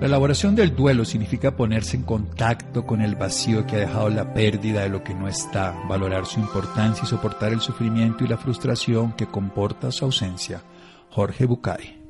[0.00, 4.32] La elaboración del duelo significa ponerse en contacto con el vacío que ha dejado la
[4.32, 8.38] pérdida de lo que no está, valorar su importancia y soportar el sufrimiento y la
[8.38, 10.62] frustración que comporta su ausencia.
[11.10, 12.00] Jorge Bucay.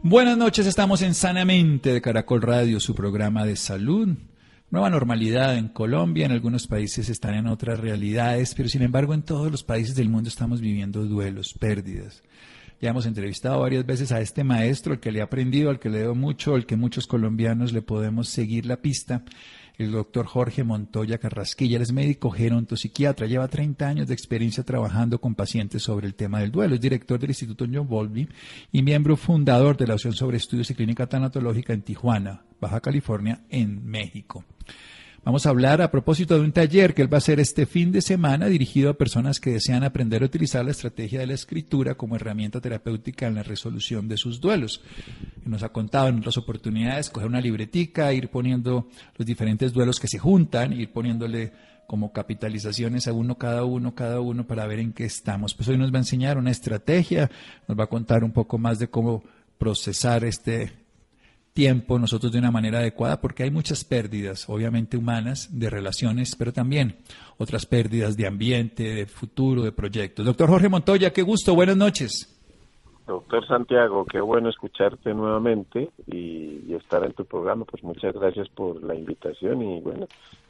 [0.00, 4.10] Buenas noches, estamos en Sanamente de Caracol Radio, su programa de salud.
[4.70, 9.22] Nueva normalidad en Colombia, en algunos países están en otras realidades, pero sin embargo en
[9.22, 12.22] todos los países del mundo estamos viviendo duelos, pérdidas.
[12.80, 15.88] Ya hemos entrevistado varias veces a este maestro, el que le ha aprendido, al que
[15.88, 19.24] le debo mucho, al que muchos colombianos le podemos seguir la pista,
[19.78, 21.76] el doctor Jorge Montoya Carrasquilla.
[21.76, 26.40] Él es médico gerontopsiquiatra, lleva 30 años de experiencia trabajando con pacientes sobre el tema
[26.40, 26.74] del duelo.
[26.74, 28.28] Es director del Instituto John Bowlby
[28.72, 33.40] y miembro fundador de la Asociación sobre Estudios y Clínica Tanatológica en Tijuana, Baja California,
[33.48, 34.44] en México.
[35.24, 37.90] Vamos a hablar a propósito de un taller que él va a hacer este fin
[37.92, 41.94] de semana dirigido a personas que desean aprender a utilizar la estrategia de la escritura
[41.94, 44.82] como herramienta terapéutica en la resolución de sus duelos.
[45.46, 48.86] Nos ha contado en otras oportunidades coger una libretica, ir poniendo
[49.16, 51.52] los diferentes duelos que se juntan, ir poniéndole
[51.86, 55.54] como capitalizaciones a uno cada uno, cada uno para ver en qué estamos.
[55.54, 57.30] Pues hoy nos va a enseñar una estrategia,
[57.66, 59.24] nos va a contar un poco más de cómo
[59.56, 60.83] procesar este
[61.54, 66.52] tiempo nosotros de una manera adecuada, porque hay muchas pérdidas, obviamente humanas, de relaciones, pero
[66.52, 66.96] también
[67.38, 70.26] otras pérdidas de ambiente, de futuro, de proyectos.
[70.26, 72.30] Doctor Jorge Montoya, qué gusto, buenas noches.
[73.06, 77.64] Doctor Santiago, qué bueno escucharte nuevamente y, estar en tu programa.
[77.64, 80.06] Pues muchas gracias por la invitación y bueno,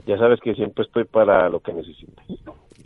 [0.06, 2.24] ya sabes que siempre estoy para lo que necesites.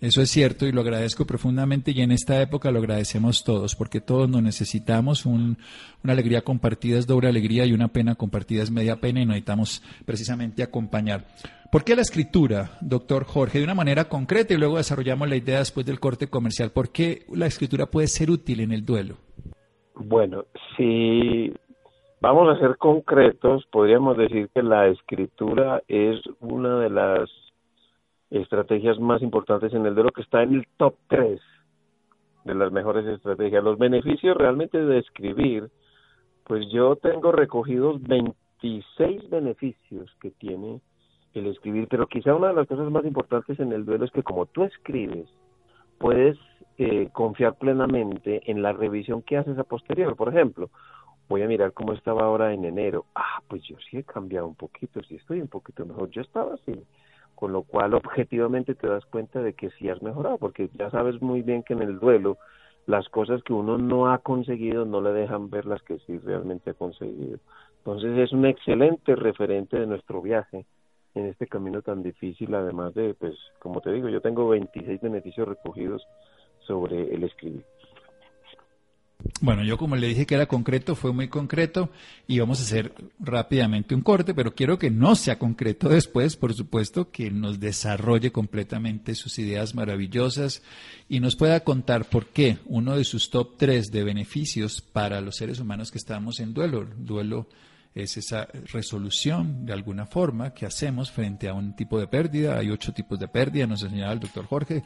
[0.01, 4.01] Eso es cierto y lo agradezco profundamente y en esta época lo agradecemos todos porque
[4.01, 5.27] todos nos necesitamos.
[5.27, 5.59] Un,
[6.05, 9.83] una alegría compartida es doble alegría y una pena compartida es media pena y necesitamos
[10.07, 11.25] precisamente acompañar.
[11.73, 13.59] ¿Por qué la escritura, doctor Jorge?
[13.59, 16.71] De una manera concreta y luego desarrollamos la idea después del corte comercial.
[16.71, 19.17] ¿Por qué la escritura puede ser útil en el duelo?
[19.97, 20.45] Bueno,
[20.77, 21.53] si
[22.21, 27.29] vamos a ser concretos, podríamos decir que la escritura es una de las
[28.31, 31.41] estrategias más importantes en el duelo que está en el top 3
[32.45, 33.65] de las mejores estrategias.
[33.65, 35.71] Los beneficios realmente de escribir,
[36.45, 40.81] pues yo tengo recogidos 26 beneficios que tiene
[41.35, 44.23] el escribir, pero quizá una de las cosas más importantes en el duelo es que
[44.23, 45.29] como tú escribes,
[45.99, 46.39] puedes
[46.79, 50.17] eh, confiar plenamente en la revisión que haces a posterior.
[50.17, 50.71] Por ejemplo,
[51.29, 53.05] voy a mirar cómo estaba ahora en enero.
[53.15, 56.11] Ah, pues yo sí he cambiado un poquito, sí estoy un poquito mejor.
[56.11, 56.73] Yo estaba así.
[57.39, 61.23] Con lo cual, objetivamente te das cuenta de que sí has mejorado, porque ya sabes
[61.23, 62.37] muy bien que en el duelo
[62.87, 66.71] las cosas que uno no ha conseguido no le dejan ver las que sí realmente
[66.71, 67.39] ha conseguido.
[67.77, 70.67] Entonces es un excelente referente de nuestro viaje
[71.15, 75.47] en este camino tan difícil, además de, pues, como te digo, yo tengo 26 beneficios
[75.47, 76.05] recogidos
[76.67, 77.65] sobre el escribir.
[79.41, 81.91] Bueno, yo como le dije que era concreto, fue muy concreto
[82.29, 86.55] y vamos a hacer rápidamente un corte, pero quiero que no sea concreto después, por
[86.55, 90.63] supuesto, que nos desarrolle completamente sus ideas maravillosas
[91.09, 95.37] y nos pueda contar por qué uno de sus top tres de beneficios para los
[95.37, 97.49] seres humanos que estamos en duelo, duelo
[97.95, 102.57] es esa resolución de alguna forma que hacemos frente a un tipo de pérdida.
[102.57, 104.85] Hay ocho tipos de pérdida, nos enseñaba el doctor Jorge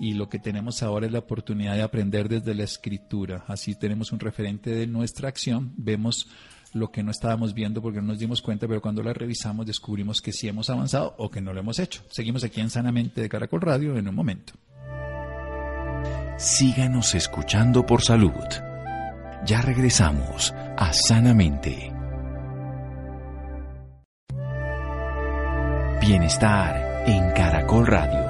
[0.00, 3.44] y lo que tenemos ahora es la oportunidad de aprender desde la escritura.
[3.46, 6.26] Así tenemos un referente de nuestra acción, vemos
[6.72, 10.22] lo que no estábamos viendo porque no nos dimos cuenta, pero cuando la revisamos descubrimos
[10.22, 12.02] que sí hemos avanzado o que no lo hemos hecho.
[12.08, 14.54] Seguimos aquí en Sanamente de Caracol Radio en un momento.
[16.38, 18.32] Síganos escuchando por salud.
[19.44, 21.92] Ya regresamos a Sanamente.
[26.00, 28.29] Bienestar en Caracol Radio.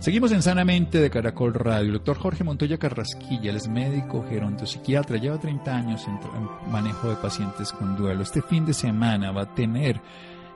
[0.00, 1.86] Seguimos en Sanamente de Caracol Radio.
[1.86, 7.16] El doctor Jorge Montoya Carrasquilla, él es médico, gerontopsiquiatra, lleva 30 años en, manejo de
[7.16, 8.22] pacientes con duelo.
[8.22, 10.00] Este fin de semana va a tener,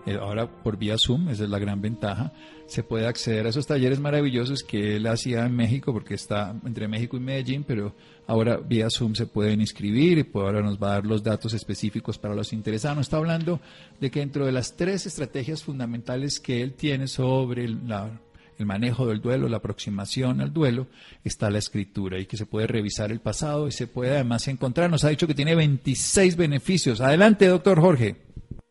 [0.07, 2.33] eh, ahora por vía Zoom, esa es la gran ventaja,
[2.67, 6.87] se puede acceder a esos talleres maravillosos que él hacía en México, porque está entre
[6.87, 7.97] México y Medellín, pero
[8.29, 11.53] ahora vía Zoom se pueden inscribir y pues ahora nos va a dar los datos
[11.53, 13.01] específicos para los interesados.
[13.01, 13.61] está hablando
[14.01, 18.21] de que dentro de las tres estrategias fundamentales que él tiene sobre la
[18.63, 20.87] el manejo del duelo, la aproximación al duelo,
[21.25, 24.89] está la escritura y que se puede revisar el pasado y se puede además encontrar.
[24.89, 27.01] Nos ha dicho que tiene 26 beneficios.
[27.01, 28.17] Adelante, doctor Jorge.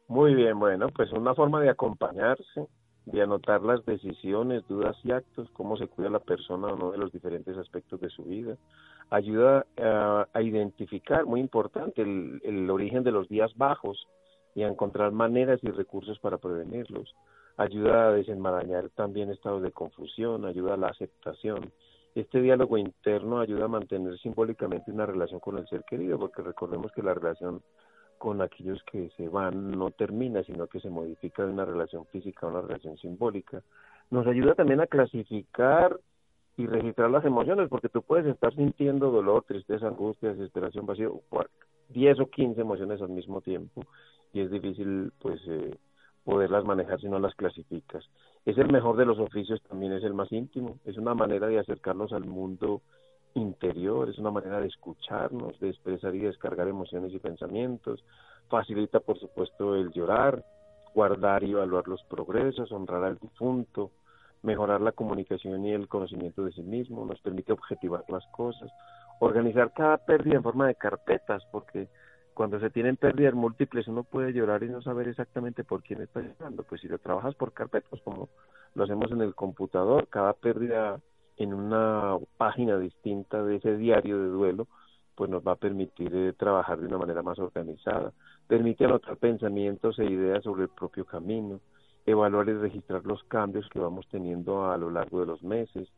[0.07, 2.67] Muy bien, bueno, pues una forma de acompañarse,
[3.05, 6.97] de anotar las decisiones, dudas y actos, cómo se cuida la persona o no de
[6.97, 8.55] los diferentes aspectos de su vida.
[9.09, 14.07] Ayuda a, identificar, muy importante, el, el origen de los días bajos
[14.55, 17.13] y a encontrar maneras y recursos para prevenirlos
[17.57, 21.71] ayuda a desenmarañar también estados de confusión, ayuda a la aceptación.
[22.15, 26.92] Este diálogo interno ayuda a mantener simbólicamente una relación con el ser querido, porque recordemos
[26.92, 27.62] que la relación
[28.18, 32.45] con aquellos que se van no termina, sino que se modifica de una relación física
[32.45, 33.63] a una relación simbólica.
[34.12, 36.00] Nos ayuda también a clasificar
[36.57, 41.21] y registrar las emociones, porque tú puedes estar sintiendo dolor, tristeza, angustia, desesperación, vacío,
[41.89, 43.81] 10 o 15 emociones al mismo tiempo,
[44.33, 45.75] y es difícil, pues, eh,
[46.62, 48.04] poderlas manejar si no las clasificas.
[48.46, 51.60] Es el mejor de los oficios, también es el más íntimo, es una manera de
[51.60, 52.81] acercarnos al mundo
[53.34, 58.04] interior, es una manera de escucharnos, de expresar y descargar emociones y pensamientos,
[58.50, 60.44] facilita por supuesto el llorar,
[60.94, 63.92] guardar y evaluar los progresos, honrar al difunto,
[64.44, 68.69] mejorar la comunicación y el conocimiento de sí mismo, nos permite objetivar las cosas,
[69.19, 71.88] organizar cada pérdida en forma de carpetas, porque
[72.33, 76.22] cuando se tienen pérdidas múltiples uno puede llorar y no saber exactamente por quién está
[76.22, 76.63] llorando.
[76.63, 78.30] Pues si lo trabajas por carpetas, como
[78.75, 81.00] lo hacemos en el computador, cada pérdida
[81.38, 84.68] en una página distinta de ese diario de duelo,
[85.16, 88.13] pues nos va a permitir eh, trabajar de una manera más organizada.
[88.48, 91.60] Permite anotar pensamientos e ideas sobre el propio camino,
[92.06, 95.89] evaluar y registrar los cambios que vamos teniendo a lo largo de los meses,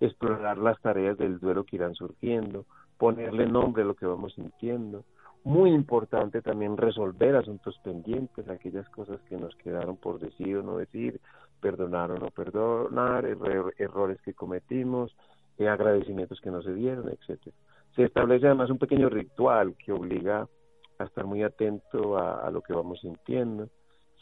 [0.00, 2.64] explorar las tareas del duelo que irán surgiendo,
[2.98, 5.04] ponerle nombre a lo que vamos sintiendo,
[5.44, 10.76] muy importante también resolver asuntos pendientes, aquellas cosas que nos quedaron por decir o no
[10.76, 11.20] decir,
[11.60, 15.14] perdonar o no perdonar, errores que cometimos,
[15.58, 17.56] eh, agradecimientos que no se dieron, etcétera.
[17.96, 20.46] Se establece además un pequeño ritual que obliga
[20.98, 23.68] a estar muy atento a, a lo que vamos sintiendo.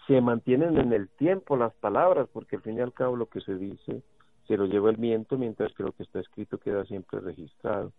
[0.07, 3.41] Se mantienen en el tiempo las palabras, porque al fin y al cabo lo que
[3.41, 4.03] se dice
[4.47, 7.93] se lo lleva el viento, mientras que lo que está escrito queda siempre registrado.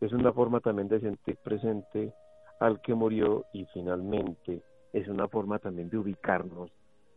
[0.00, 2.12] Es una forma también de sentir presente
[2.60, 4.62] al que murió y finalmente
[4.92, 6.70] es una forma también de ubicarnos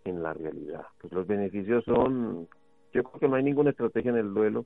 [0.04, 0.86] en la realidad.
[1.00, 2.48] Pues los beneficios son,
[2.94, 4.66] yo creo que no hay ninguna estrategia en el duelo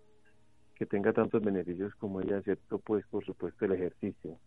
[0.75, 4.38] que tenga tantos beneficios como ella, excepto pues por supuesto el ejercicio,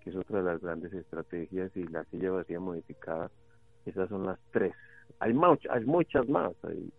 [0.00, 3.30] que es otra de las grandes estrategias y la silla vacía modificada,
[3.86, 4.74] esas son las tres.
[5.20, 5.32] Hay,
[5.70, 6.92] hay muchas más, hay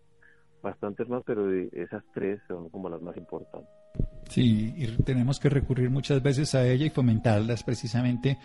[0.62, 3.79] bastantes más, pero esas tres son como las más importantes.
[4.30, 8.38] Sí, y tenemos que recurrir muchas veces a ella y fomentarlas precisamente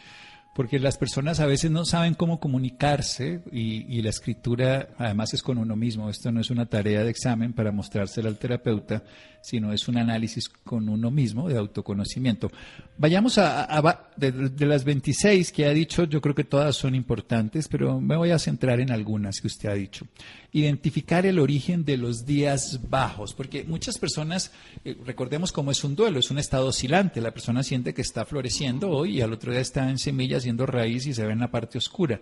[0.55, 5.59] porque las personas a veces no saben cómo comunicarse y, la escritura además es con
[5.59, 6.11] uno mismo.
[6.11, 9.03] Esto no es una tarea de examen para mostrársela al terapeuta,
[9.43, 12.51] sino es un análisis con uno mismo de autoconocimiento.
[12.97, 18.01] Vayamos a, de, las 26 que ha dicho, yo creo que todas son importantes, pero
[18.01, 20.07] me voy a centrar en algunas que usted ha dicho.
[20.53, 24.53] Identificar el origen de los días bajos, porque muchas personas,
[24.85, 27.21] eh, recordemos cómo es un duelo, es un estado oscilante.
[27.21, 30.67] La persona siente que está floreciendo hoy y al otro día está en semillas haciendo
[30.67, 32.21] raíz y se ve en la parte oscura.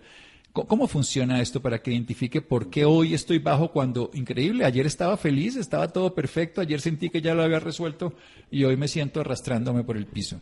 [0.53, 5.17] ¿Cómo funciona esto para que identifique por qué hoy estoy bajo cuando, increíble, ayer estaba
[5.17, 8.13] feliz, estaba todo perfecto, ayer sentí que ya lo había resuelto
[8.51, 10.39] y hoy me siento arrastrándome por el piso?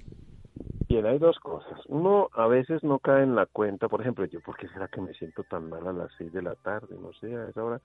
[0.89, 1.79] Bien, hay dos cosas.
[1.87, 4.99] Uno, a veces no cae en la cuenta, por ejemplo, yo, ¿por qué será que
[4.99, 6.97] me siento tan mal a las seis de la tarde?
[7.01, 7.81] No sé, a esa hora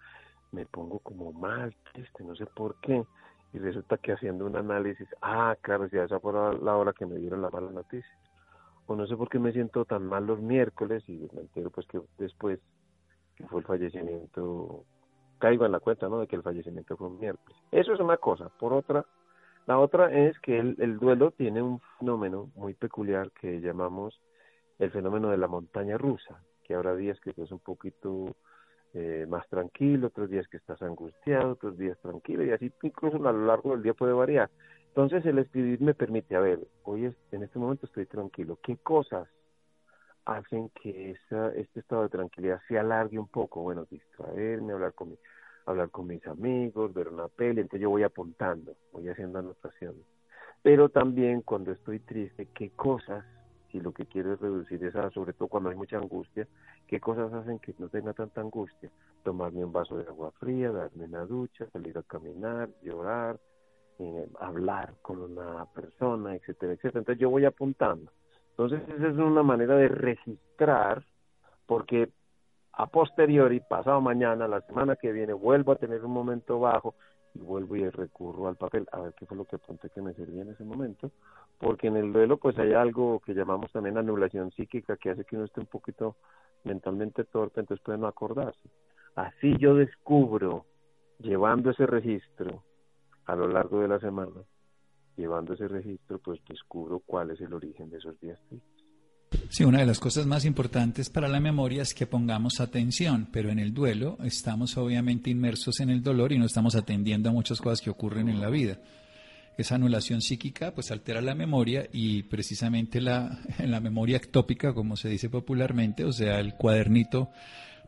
[0.50, 3.04] me pongo como mal triste, no sé por qué.
[3.52, 7.16] Y resulta que haciendo un análisis, ah, claro, ya esa fue la hora que me
[7.16, 8.12] dieron la mala noticia.
[8.86, 11.86] O no sé por qué me siento tan mal los miércoles y me entero pues
[11.86, 12.60] que después
[13.36, 14.84] que fue el fallecimiento,
[15.38, 16.20] caigo en la cuenta, ¿no?
[16.20, 17.56] De que el fallecimiento fue un miércoles.
[17.70, 18.48] Eso es una cosa.
[18.58, 19.04] Por otra,
[19.66, 24.18] la otra es que el, el duelo tiene un fenómeno muy peculiar que llamamos
[24.78, 28.36] el fenómeno de la montaña rusa, que habrá días que es un poquito
[28.94, 33.32] eh, más tranquilo, otros días que estás angustiado, otros días tranquilo, y así incluso a
[33.32, 34.50] lo largo del día puede variar.
[34.96, 39.28] Entonces el escribir me permite, a ver, hoy en este momento estoy tranquilo, ¿qué cosas
[40.24, 43.60] hacen que esa, este estado de tranquilidad se alargue un poco?
[43.60, 45.18] Bueno, distraerme, hablar con, mi,
[45.66, 50.00] hablar con mis amigos, ver una peli, entonces yo voy apuntando, voy haciendo anotaciones.
[50.62, 53.22] Pero también cuando estoy triste, ¿qué cosas
[53.74, 56.48] y lo que quiero es reducir esa, sobre todo cuando hay mucha angustia,
[56.86, 58.90] ¿qué cosas hacen que no tenga tanta angustia?
[59.24, 63.38] Tomarme un vaso de agua fría, darme una ducha, salir a caminar, llorar,
[63.98, 67.00] eh, hablar con una persona, etcétera, etcétera.
[67.00, 68.12] Entonces yo voy apuntando.
[68.50, 71.04] Entonces esa es una manera de registrar,
[71.66, 72.10] porque
[72.72, 76.94] a posteriori, pasado mañana, la semana que viene, vuelvo a tener un momento bajo
[77.34, 80.14] y vuelvo y recurro al papel a ver qué fue lo que apunté que me
[80.14, 81.10] servía en ese momento
[81.58, 85.36] porque en el duelo pues hay algo que llamamos también anulación psíquica que hace que
[85.36, 86.16] uno esté un poquito
[86.64, 88.68] mentalmente torpe, entonces puede no acordarse.
[89.14, 90.66] Así yo descubro,
[91.18, 92.62] llevando ese registro
[93.26, 94.42] a lo largo de la semana,
[95.16, 98.84] llevando ese registro, pues descubro cuál es el origen de esos días tristes.
[99.50, 103.50] Sí, una de las cosas más importantes para la memoria es que pongamos atención, pero
[103.50, 107.60] en el duelo estamos obviamente inmersos en el dolor y no estamos atendiendo a muchas
[107.60, 108.78] cosas que ocurren en la vida
[109.56, 115.08] esa anulación psíquica pues altera la memoria y precisamente la, la memoria ectópica, como se
[115.08, 117.30] dice popularmente, o sea, el cuadernito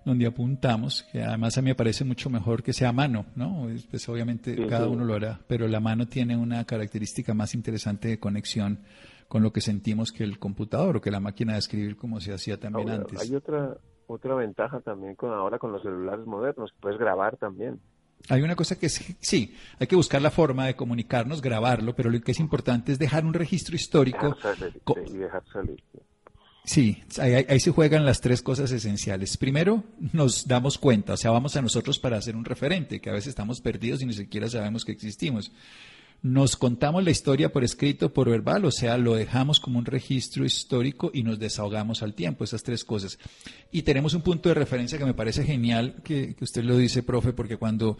[0.08, 3.68] donde apuntamos, que además a mí me parece mucho mejor que sea a mano, ¿no?
[3.90, 8.18] Pues obviamente cada uno lo hará, pero la mano tiene una característica más interesante de
[8.18, 8.80] conexión
[9.28, 12.32] con lo que sentimos que el computador o que la máquina de escribir como se
[12.32, 13.20] hacía también antes.
[13.20, 17.80] Hay otra otra ventaja también con ahora con los celulares modernos, puedes grabar también.
[18.30, 22.10] Hay una cosa que es, sí, hay que buscar la forma de comunicarnos, grabarlo, pero
[22.10, 24.34] lo que es importante es dejar un registro histórico.
[25.06, 25.82] y dejar salir.
[26.68, 29.38] Sí, ahí, se juegan las tres cosas esenciales.
[29.38, 33.14] Primero, nos damos cuenta, o sea, vamos a nosotros para hacer un referente, que a
[33.14, 35.50] veces estamos perdidos y ni siquiera sabemos que existimos
[36.20, 40.44] nos contamos la historia por escrito, por verbal, o sea, lo dejamos como un registro
[40.44, 43.18] histórico y nos desahogamos al tiempo, esas tres cosas.
[43.70, 47.32] Y tenemos un punto de referencia que me parece genial que, usted lo dice, profe,
[47.32, 47.98] porque cuando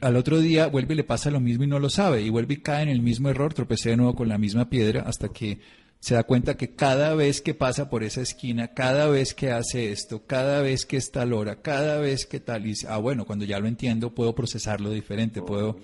[0.00, 2.54] al otro día vuelve y le pasa lo mismo y no lo sabe, y vuelve
[2.54, 5.58] y cae en el mismo error, tropecé de nuevo con la misma piedra hasta que
[6.00, 9.92] se da cuenta que cada vez que pasa por esa esquina, cada vez que hace
[9.92, 13.44] esto, cada vez que está hora, cada vez que tal, y dice, ah, bueno, cuando
[13.44, 15.78] ya lo entiendo, puedo procesarlo diferente, puedo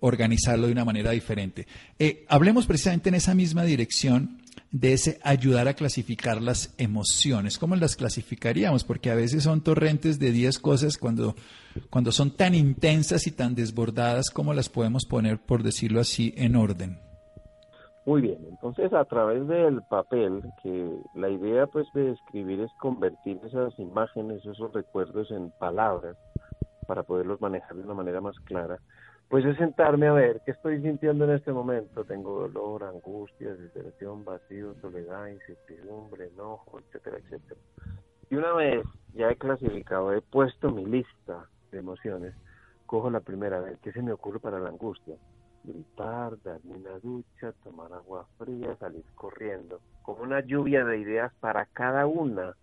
[0.00, 1.66] organizarlo de una manera diferente.
[1.98, 7.58] Eh, hablemos precisamente en esa misma dirección de ese ayudar a clasificar las emociones.
[7.58, 8.84] ¿Cómo las clasificaríamos?
[8.84, 11.36] Porque a veces son torrentes de 10 cosas cuando,
[11.90, 16.56] cuando son tan intensas y tan desbordadas, ¿cómo las podemos poner, por decirlo así, en
[16.56, 17.05] orden?
[18.06, 23.38] Muy bien, entonces a través del papel, que la idea pues de escribir es convertir
[23.44, 26.16] esas imágenes, esos recuerdos en palabras
[26.86, 28.78] para poderlos manejar de una manera más clara
[29.28, 32.04] pues es sentarme a ver qué estoy sintiendo en este momento.
[32.04, 37.60] Tengo dolor, angustia, desesperación, vacío, soledad, incertidumbre, enojo, etcétera, etcétera.
[38.30, 42.34] Y una vez ya he clasificado, he puesto mi lista de emociones,
[42.86, 45.16] cojo la primera vez, ¿qué se me ocurre para la angustia?
[45.66, 51.66] Gritar, darme una ducha, tomar agua fría, salir corriendo, como una lluvia de ideas para
[51.66, 52.54] cada una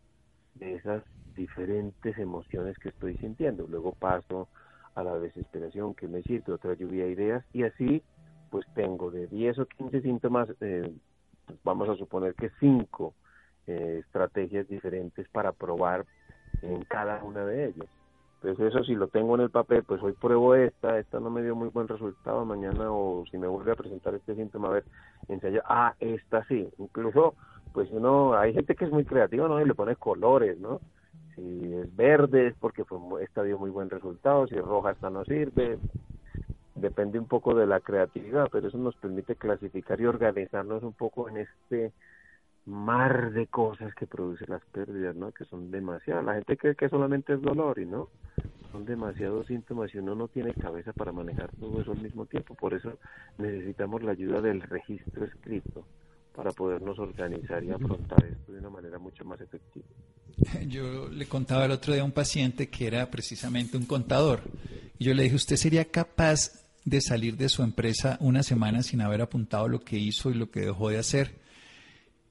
[0.55, 1.03] de esas
[1.35, 3.67] diferentes emociones que estoy sintiendo.
[3.67, 4.47] Luego paso
[4.95, 8.03] a la desesperación que me sirve otra lluvia de ideas y así
[8.49, 10.93] pues tengo de 10 o 15 síntomas, eh,
[11.63, 13.15] vamos a suponer que 5
[13.65, 16.05] eh, estrategias diferentes para probar
[16.61, 17.87] en cada una de ellas.
[18.43, 21.41] Entonces eso si lo tengo en el papel, pues hoy pruebo esta, esta no me
[21.41, 24.83] dio muy buen resultado, mañana o si me vuelve a presentar este síntoma, a ver,
[25.29, 27.35] ensayo, ah, esta sí, incluso
[27.71, 29.59] pues uno, hay gente que es muy creativa, ¿no?
[29.61, 30.81] Y le pone colores, ¿no?
[31.35, 35.09] si es verde es porque fue, esta dio muy buen resultado, si es roja esta
[35.09, 35.79] no sirve,
[36.75, 41.29] depende un poco de la creatividad, pero eso nos permite clasificar y organizarnos un poco
[41.29, 41.91] en este
[42.65, 45.31] mar de cosas que producen las pérdidas, ¿no?
[45.31, 46.23] Que son demasiadas.
[46.23, 48.09] La gente cree que solamente es dolor y no,
[48.71, 52.55] son demasiados síntomas y uno no tiene cabeza para manejar todo eso al mismo tiempo.
[52.55, 52.97] Por eso
[53.37, 55.85] necesitamos la ayuda del registro escrito
[56.33, 59.85] para podernos organizar y afrontar esto de una manera mucho más efectiva.
[60.67, 64.41] Yo le contaba el otro día a un paciente que era precisamente un contador
[64.97, 69.01] y yo le dije, ¿usted sería capaz de salir de su empresa una semana sin
[69.01, 71.42] haber apuntado lo que hizo y lo que dejó de hacer?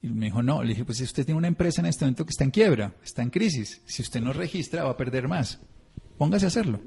[0.03, 2.25] Y me dijo, no, le dije, pues si usted tiene una empresa en este momento
[2.25, 5.59] que está en quiebra, está en crisis, si usted no registra va a perder más,
[6.17, 6.81] póngase a hacerlo.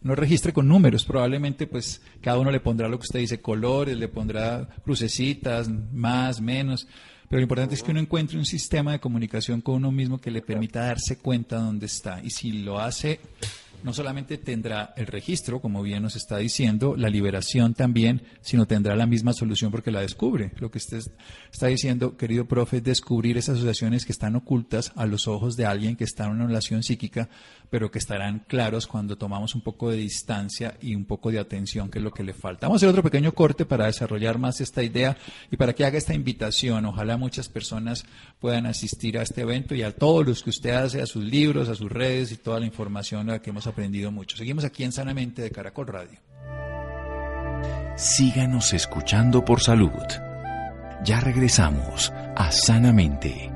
[0.00, 3.98] No registre con números, probablemente pues cada uno le pondrá lo que usted dice, colores,
[3.98, 6.88] le pondrá crucecitas, más, menos,
[7.28, 10.30] pero lo importante es que uno encuentre un sistema de comunicación con uno mismo que
[10.30, 12.20] le permita darse cuenta de dónde está.
[12.22, 13.20] Y si lo hace
[13.86, 18.96] no solamente tendrá el registro, como bien nos está diciendo, la liberación también, sino tendrá
[18.96, 20.50] la misma solución porque la descubre.
[20.56, 21.00] Lo que usted
[21.52, 25.66] está diciendo, querido profe, es descubrir esas asociaciones que están ocultas a los ojos de
[25.66, 27.28] alguien que está en una relación psíquica,
[27.70, 31.90] pero que estarán claros cuando tomamos un poco de distancia y un poco de atención,
[31.90, 32.66] que es lo que le falta.
[32.66, 35.16] Vamos a hacer otro pequeño corte para desarrollar más esta idea
[35.50, 36.84] y para que haga esta invitación.
[36.86, 38.04] Ojalá muchas personas
[38.40, 41.68] puedan asistir a este evento y a todos los que usted hace, a sus libros,
[41.68, 44.36] a sus redes y toda la información a la que hemos aprendido mucho.
[44.36, 46.18] Seguimos aquí en Sanamente de Caracol Radio.
[47.96, 49.90] Síganos escuchando por salud.
[51.04, 53.55] Ya regresamos a Sanamente.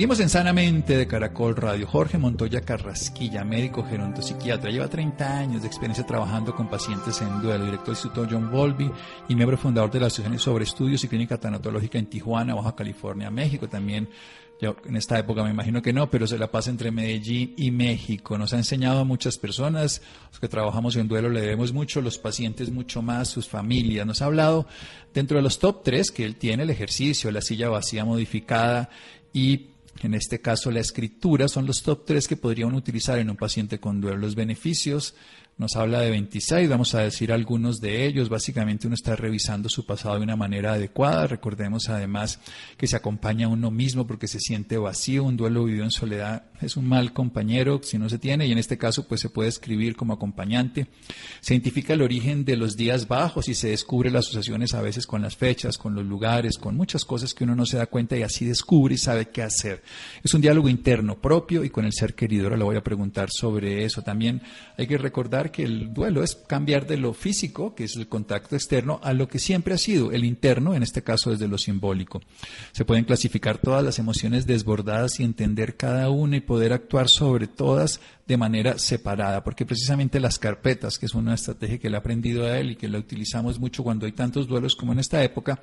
[0.00, 1.86] Seguimos en Sanamente de Caracol Radio.
[1.86, 7.66] Jorge Montoya Carrasquilla, médico gerontopsiquiatra, lleva 30 años de experiencia trabajando con pacientes en duelo,
[7.66, 8.90] director del Instituto John Volby
[9.28, 13.30] y miembro fundador de la Asociación sobre Estudios y Clínica Tanatológica en Tijuana, Baja California,
[13.30, 13.68] México.
[13.68, 14.08] También,
[14.58, 17.70] yo en esta época me imagino que no, pero se la pasa entre Medellín y
[17.70, 18.38] México.
[18.38, 22.16] Nos ha enseñado a muchas personas, los que trabajamos en duelo le debemos mucho, los
[22.16, 24.06] pacientes mucho más, sus familias.
[24.06, 24.66] Nos ha hablado
[25.12, 28.88] dentro de los top 3 que él tiene, el ejercicio, la silla vacía modificada
[29.34, 29.69] y
[30.06, 33.80] en este caso, la escritura son los top 3 que podrían utilizar en un paciente
[33.80, 34.18] con duelo.
[34.18, 35.14] Los beneficios
[35.60, 38.30] nos habla de 26, vamos a decir algunos de ellos.
[38.30, 41.26] Básicamente uno está revisando su pasado de una manera adecuada.
[41.26, 42.40] Recordemos además
[42.78, 45.22] que se acompaña a uno mismo porque se siente vacío.
[45.22, 48.58] Un duelo vivido en soledad es un mal compañero si no se tiene y en
[48.58, 50.86] este caso pues se puede escribir como acompañante.
[51.42, 55.06] Se identifica el origen de los días bajos y se descubre las asociaciones a veces
[55.06, 58.16] con las fechas, con los lugares, con muchas cosas que uno no se da cuenta
[58.16, 59.82] y así descubre y sabe qué hacer.
[60.24, 62.44] Es un diálogo interno propio y con el ser querido.
[62.44, 64.00] Ahora le voy a preguntar sobre eso.
[64.00, 64.40] También
[64.78, 64.96] hay que
[65.50, 69.28] que el duelo es cambiar de lo físico, que es el contacto externo, a lo
[69.28, 72.20] que siempre ha sido, el interno, en este caso desde lo simbólico.
[72.72, 77.46] Se pueden clasificar todas las emociones desbordadas y entender cada una y poder actuar sobre
[77.46, 81.98] todas de manera separada, porque precisamente las carpetas, que es una estrategia que le he
[81.98, 85.20] aprendido a él y que la utilizamos mucho cuando hay tantos duelos como en esta
[85.24, 85.60] época,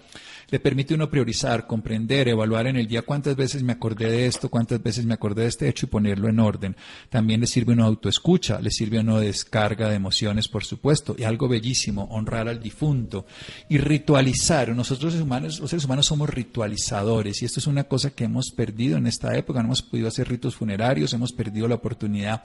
[0.49, 4.49] le permite uno priorizar, comprender, evaluar en el día cuántas veces me acordé de esto,
[4.49, 6.75] cuántas veces me acordé de este hecho y ponerlo en orden.
[7.09, 11.47] También le sirve una autoescucha, le sirve una descarga de emociones, por supuesto, y algo
[11.47, 13.25] bellísimo, honrar al difunto
[13.69, 14.75] y ritualizar.
[14.75, 18.51] Nosotros los humanos, los seres humanos somos ritualizadores y esto es una cosa que hemos
[18.51, 22.43] perdido en esta época, no hemos podido hacer ritos funerarios, hemos perdido la oportunidad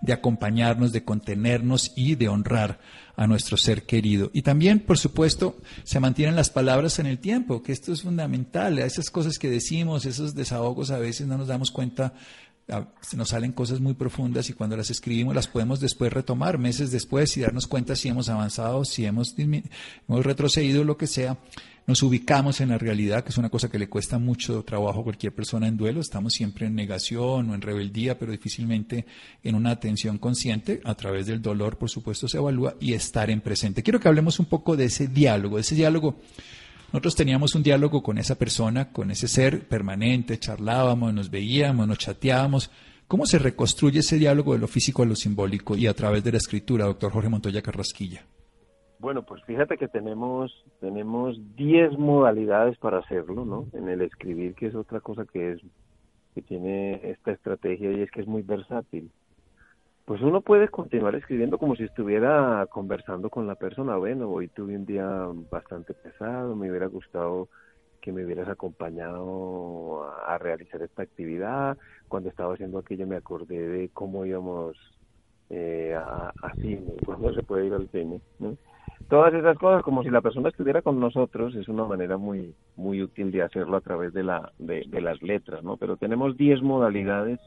[0.00, 2.80] de acompañarnos, de contenernos y de honrar
[3.16, 4.30] a nuestro ser querido.
[4.32, 8.78] Y también, por supuesto, se mantienen las palabras en el tiempo, que esto es fundamental.
[8.78, 12.14] Esas cosas que decimos, esos desahogos, a veces no nos damos cuenta,
[13.16, 17.36] nos salen cosas muy profundas y cuando las escribimos las podemos después retomar meses después
[17.36, 21.38] y darnos cuenta si hemos avanzado, si hemos, hemos retrocedido, lo que sea
[21.86, 25.04] nos ubicamos en la realidad, que es una cosa que le cuesta mucho trabajo a
[25.04, 26.00] cualquier persona en duelo.
[26.00, 29.04] Estamos siempre en negación o en rebeldía, pero difícilmente
[29.42, 30.80] en una atención consciente.
[30.84, 33.82] A través del dolor, por supuesto, se evalúa y estar en presente.
[33.82, 36.20] Quiero que hablemos un poco de ese diálogo, de ese diálogo.
[36.92, 41.96] Nosotros teníamos un diálogo con esa persona, con ese ser permanente, charlábamos, nos veíamos, nos
[41.96, 42.70] chateábamos.
[43.08, 46.32] ¿Cómo se reconstruye ese diálogo de lo físico a lo simbólico y a través de
[46.32, 48.20] la escritura, doctor Jorge Montoya Carrasquilla?
[48.98, 53.66] Bueno, pues fíjate que tenemos tenemos 10 modalidades para hacerlo, ¿no?
[53.72, 55.62] En el escribir, que es otra cosa que es
[56.34, 59.10] que tiene esta estrategia y es que es muy versátil.
[60.12, 63.96] Pues uno puede continuar escribiendo como si estuviera conversando con la persona.
[63.96, 65.08] Bueno, hoy tuve un día
[65.50, 67.48] bastante pesado, me hubiera gustado
[68.02, 71.78] que me hubieras acompañado a, realizar esta actividad.
[72.08, 74.76] Cuando estaba haciendo aquello me acordé de cómo íbamos
[75.48, 78.20] eh, a, a cine, cuando se puede ir al cine,
[79.08, 83.02] todas esas cosas como si la persona estuviera con nosotros es una manera muy muy
[83.02, 87.40] útil de hacerlo a través de la de, las letras no pero tenemos 10 modalidades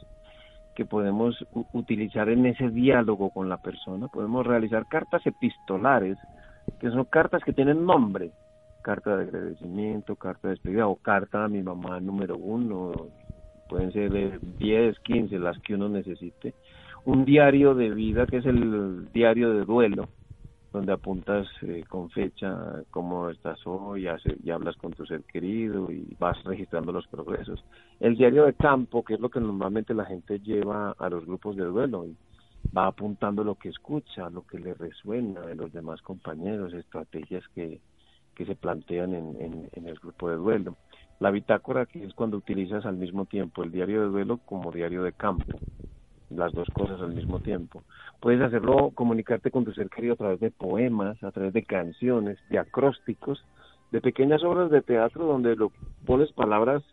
[0.75, 1.35] que podemos
[1.73, 4.07] utilizar en ese diálogo con la persona.
[4.07, 6.17] Podemos realizar cartas epistolares
[6.79, 8.31] que son cartas que tienen nombre.
[8.83, 12.91] Carta de agradecimiento carta de despedida o carta a mi mamá número uno.
[13.69, 16.53] Pueden ser 10 15 las que uno necesite.
[17.05, 20.09] Un diario de vida que es el diario de duelo
[20.75, 24.07] donde apuntas eh, con fecha cómo estás hoy,
[24.43, 27.63] y hablas con tu ser querido y vas registrando los progresos.
[28.01, 31.55] El diario de campo, que es lo que normalmente la gente lleva a los grupos
[31.55, 32.17] de duelo, y
[32.75, 37.79] va apuntando lo que escucha, lo que le resuena de los demás compañeros, estrategias que,
[38.35, 40.75] que se plantean en, en el grupo de duelo.
[41.21, 45.03] La bitácora, que es cuando utilizas al mismo tiempo el diario de duelo como diario
[45.03, 45.57] de campo
[46.37, 47.83] las dos cosas al mismo tiempo.
[48.19, 52.37] Puedes hacerlo, comunicarte con tu ser querido a través de poemas, a través de canciones,
[52.49, 53.43] de acrósticos,
[53.91, 55.71] de pequeñas obras de teatro donde lo
[56.05, 56.83] pones palabras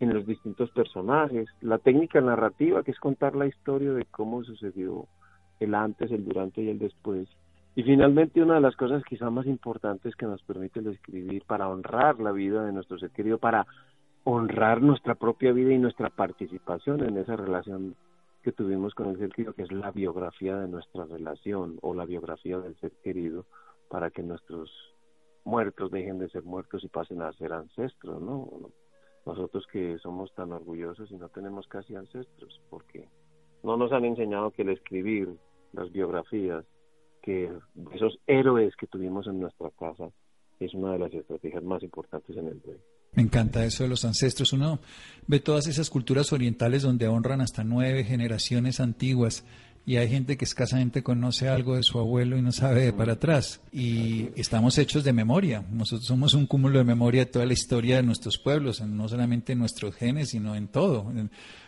[0.00, 5.06] en los distintos personajes, la técnica narrativa que es contar la historia de cómo sucedió
[5.60, 7.28] el antes, el durante y el después.
[7.76, 11.68] Y finalmente una de las cosas quizá más importantes que nos permite el escribir para
[11.68, 13.66] honrar la vida de nuestro ser querido, para
[14.24, 17.94] honrar nuestra propia vida y nuestra participación en esa relación
[18.44, 22.04] que tuvimos con el ser querido, que es la biografía de nuestra relación o la
[22.04, 23.46] biografía del ser querido,
[23.88, 24.70] para que nuestros
[25.44, 28.48] muertos dejen de ser muertos y pasen a ser ancestros, ¿no?
[29.24, 33.08] Nosotros que somos tan orgullosos y no tenemos casi ancestros, porque
[33.62, 35.28] no nos han enseñado que el escribir
[35.72, 36.64] las biografías,
[37.22, 37.50] que
[37.92, 40.10] esos héroes que tuvimos en nuestra casa,
[40.60, 42.82] es una de las estrategias más importantes en el duelo.
[43.14, 44.52] Me encanta eso de los ancestros.
[44.52, 44.80] Uno
[45.26, 49.44] ve todas esas culturas orientales donde honran hasta nueve generaciones antiguas
[49.86, 53.14] y hay gente que escasamente conoce algo de su abuelo y no sabe de para
[53.14, 53.60] atrás.
[53.70, 55.62] Y estamos hechos de memoria.
[55.70, 59.52] Nosotros somos un cúmulo de memoria de toda la historia de nuestros pueblos, no solamente
[59.52, 61.12] en nuestros genes, sino en todo.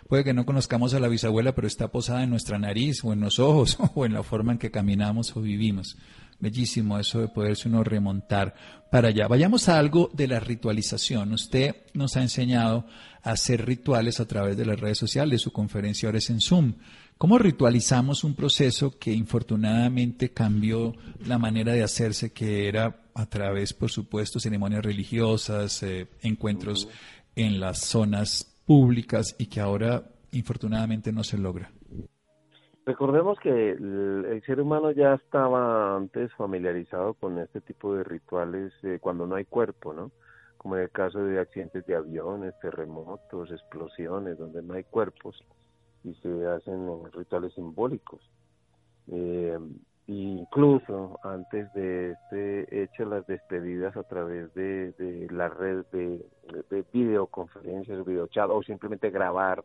[0.08, 3.20] Puede que no conozcamos a la bisabuela, pero está posada en nuestra nariz o en
[3.20, 5.98] los ojos o en la forma en que caminamos o vivimos.
[6.38, 8.54] Bellísimo eso de poderse uno remontar
[8.90, 9.26] para allá.
[9.26, 11.32] Vayamos a algo de la ritualización.
[11.32, 12.86] Usted nos ha enseñado
[13.22, 16.74] a hacer rituales a través de las redes sociales, su conferencia ahora es en Zoom.
[17.18, 20.94] ¿Cómo ritualizamos un proceso que infortunadamente cambió
[21.24, 26.88] la manera de hacerse, que era a través, por supuesto, ceremonias religiosas, eh, encuentros
[27.34, 31.72] en las zonas públicas y que ahora infortunadamente no se logra?
[32.86, 38.98] Recordemos que el, ser humano ya estaba antes familiarizado con este tipo de rituales eh,
[39.00, 40.12] cuando no hay cuerpo, ¿no?
[40.56, 45.42] Como en el caso de accidentes de aviones, terremotos, explosiones, donde no hay cuerpos
[46.04, 48.20] y se hacen rituales simbólicos.
[49.08, 49.58] Eh,
[50.06, 56.24] incluso antes de este hecho las despedidas a través de, la red de,
[56.70, 59.64] de videoconferencias, videochat o simplemente grabar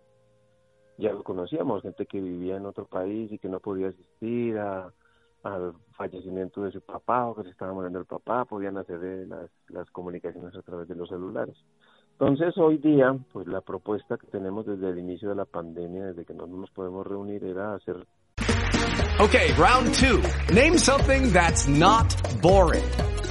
[1.01, 5.73] ya lo conocíamos, gente que vivía en otro país y que no podía asistir al
[5.97, 9.49] fallecimiento de su papá o que se estaba muriendo el papá, podían hacer eh, las,
[9.69, 11.55] las comunicaciones a través de los celulares.
[12.19, 16.23] Entonces, hoy día, pues la propuesta que tenemos desde el inicio de la pandemia, desde
[16.23, 18.05] que no nos podemos reunir, era hacer...
[19.19, 20.21] Okay, round two.
[20.53, 22.83] Name something that's not boring.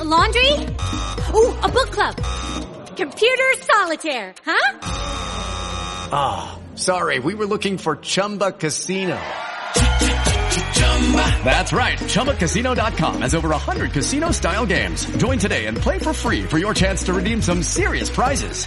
[0.04, 0.52] laundry?
[1.35, 2.16] Ooh, a book club.
[2.96, 4.78] Computer solitaire, huh?
[6.12, 6.60] Ah.
[6.76, 9.18] Sorry, we were looking for Chumba Casino.
[11.44, 11.98] That's right.
[11.98, 15.04] ChumbaCasino.com has over 100 casino style games.
[15.16, 18.66] Join today and play for free for your chance to redeem some serious prizes.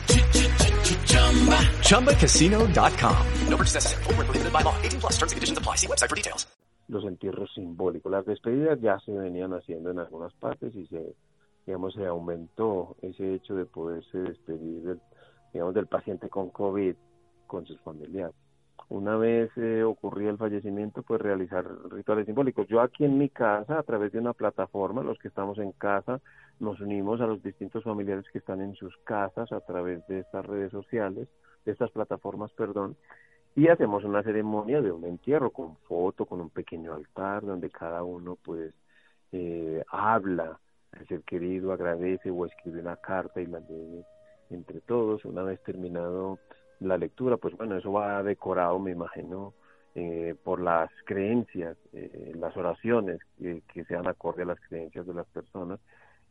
[1.87, 3.27] ChumbaCasino.com.
[3.47, 4.03] No purchase necessary.
[4.03, 4.75] Full prohibited by law.
[4.81, 5.75] 18 plus terms and conditions apply.
[5.75, 6.45] See website for details.
[6.89, 8.11] Los entierros simbólicos.
[8.11, 11.15] Las despedidas ya se venían haciendo en algunas partes y se,
[11.65, 14.99] digamos, se aumentó ese hecho de poderse despedir del,
[15.53, 16.95] digamos, del paciente con COVID
[17.53, 18.35] con sus familiares.
[18.89, 22.67] Una vez eh, el fallecimiento, pues realizar rituales simbólicos.
[22.67, 26.19] Yo aquí en mi casa, a través de una plataforma, los que estamos en casa,
[26.59, 30.43] nos unimos a los distintos familiares que están en sus casas a través de estas
[30.47, 31.27] redes sociales,
[31.63, 32.97] de estas plataformas, perdón,
[33.55, 38.01] y hacemos una ceremonia de un entierro con foto, con un pequeño altar, donde cada
[38.01, 38.73] uno pues
[39.31, 40.59] eh, habla
[40.91, 44.03] al ser querido, agradece o escribe una carta y la lee
[44.49, 45.23] entre todos.
[45.23, 46.39] Una vez terminado
[46.83, 49.53] la lectura, pues bueno, eso va decorado, me imagino,
[49.95, 55.27] eh, por las creencias, eh, las oraciones que sean acorde a las creencias de las
[55.27, 55.79] personas.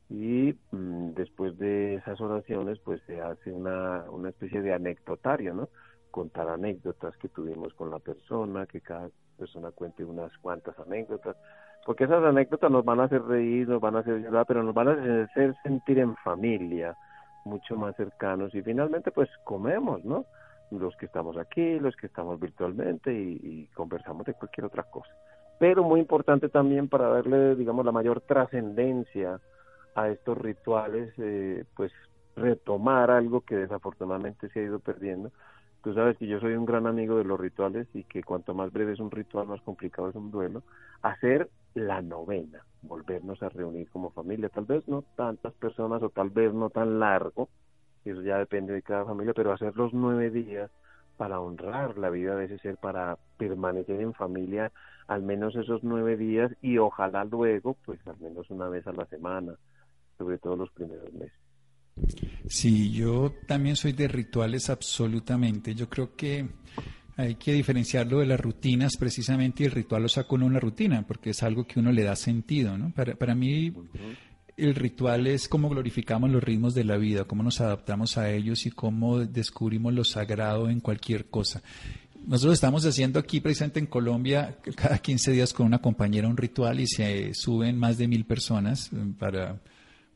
[0.08, 5.68] Y mm, después de esas oraciones, pues se hace una, una especie de anecdotario, ¿no?
[6.10, 11.36] Contar anécdotas que tuvimos con la persona, que cada persona cuente unas cuantas anécdotas,
[11.86, 14.74] porque esas anécdotas nos van a hacer reír, nos van a hacer llorar, pero nos
[14.74, 16.96] van a hacer sentir en familia,
[17.44, 20.26] mucho más cercanos y finalmente pues comemos, ¿no?
[20.72, 25.10] Los que estamos aquí, los que estamos virtualmente y, conversamos de cualquier otra cosa.
[25.58, 29.38] Pero muy importante también para darle, digamos, la mayor trascendencia
[29.94, 31.92] a estos rituales, eh, pues
[32.36, 35.30] retomar algo que desafortunadamente se ha ido perdiendo.
[35.82, 38.72] Tú sabes que yo soy un gran amigo de los rituales y que cuanto más
[38.72, 40.62] breve es un ritual, más complicado es un duelo.
[41.02, 46.30] Hacer la novena, volvernos a reunir como familia, tal vez no tantas personas o tal
[46.30, 47.48] vez no tan largo,
[48.10, 50.70] eso ya depende de cada familia, pero hacer los nueve días
[51.16, 54.72] para honrar la vida de ese ser, para permanecer en familia
[55.08, 59.04] al menos esos nueve días y ojalá luego, pues al menos una vez a la
[59.06, 59.54] semana,
[60.18, 61.38] sobre todo los primeros meses.
[62.48, 65.74] Sí, yo también soy de rituales absolutamente.
[65.74, 66.46] Yo creo que
[67.16, 71.04] hay que diferenciarlo de las rutinas precisamente y el ritual lo saca uno una rutina
[71.06, 72.78] porque es algo que uno le da sentido.
[72.78, 72.90] ¿no?
[72.90, 73.72] Para, para mí
[74.56, 78.66] el ritual es cómo glorificamos los ritmos de la vida, cómo nos adaptamos a ellos
[78.66, 81.62] y cómo descubrimos lo sagrado en cualquier cosa.
[82.26, 86.80] Nosotros estamos haciendo aquí precisamente en Colombia cada 15 días con una compañera un ritual
[86.80, 89.60] y se suben más de mil personas para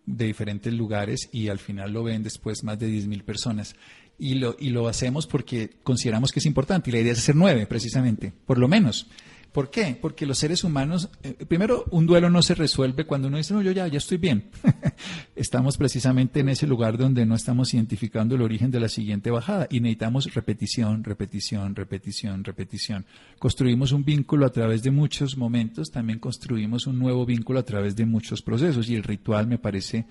[0.07, 3.75] de diferentes lugares y al final lo ven después más de 10.000 personas.
[4.19, 7.37] Y lo, y lo hacemos porque consideramos que es importante y la idea es hacer
[7.37, 9.09] nueve precisamente, por lo menos.
[9.53, 9.97] ¿Por qué?
[10.01, 13.63] Porque los seres humanos, eh, primero, un duelo no se resuelve cuando uno dice, no,
[13.63, 14.51] yo ya, ya estoy bien.
[15.35, 19.67] estamos precisamente en ese lugar donde no estamos identificando el origen de la siguiente bajada
[19.71, 23.07] y necesitamos repetición, repetición, repetición, repetición.
[23.39, 27.97] Construimos un vínculo a través de muchos momentos, también construimos un nuevo vínculo a través
[27.97, 30.07] de muchos procesos y el ritual me parece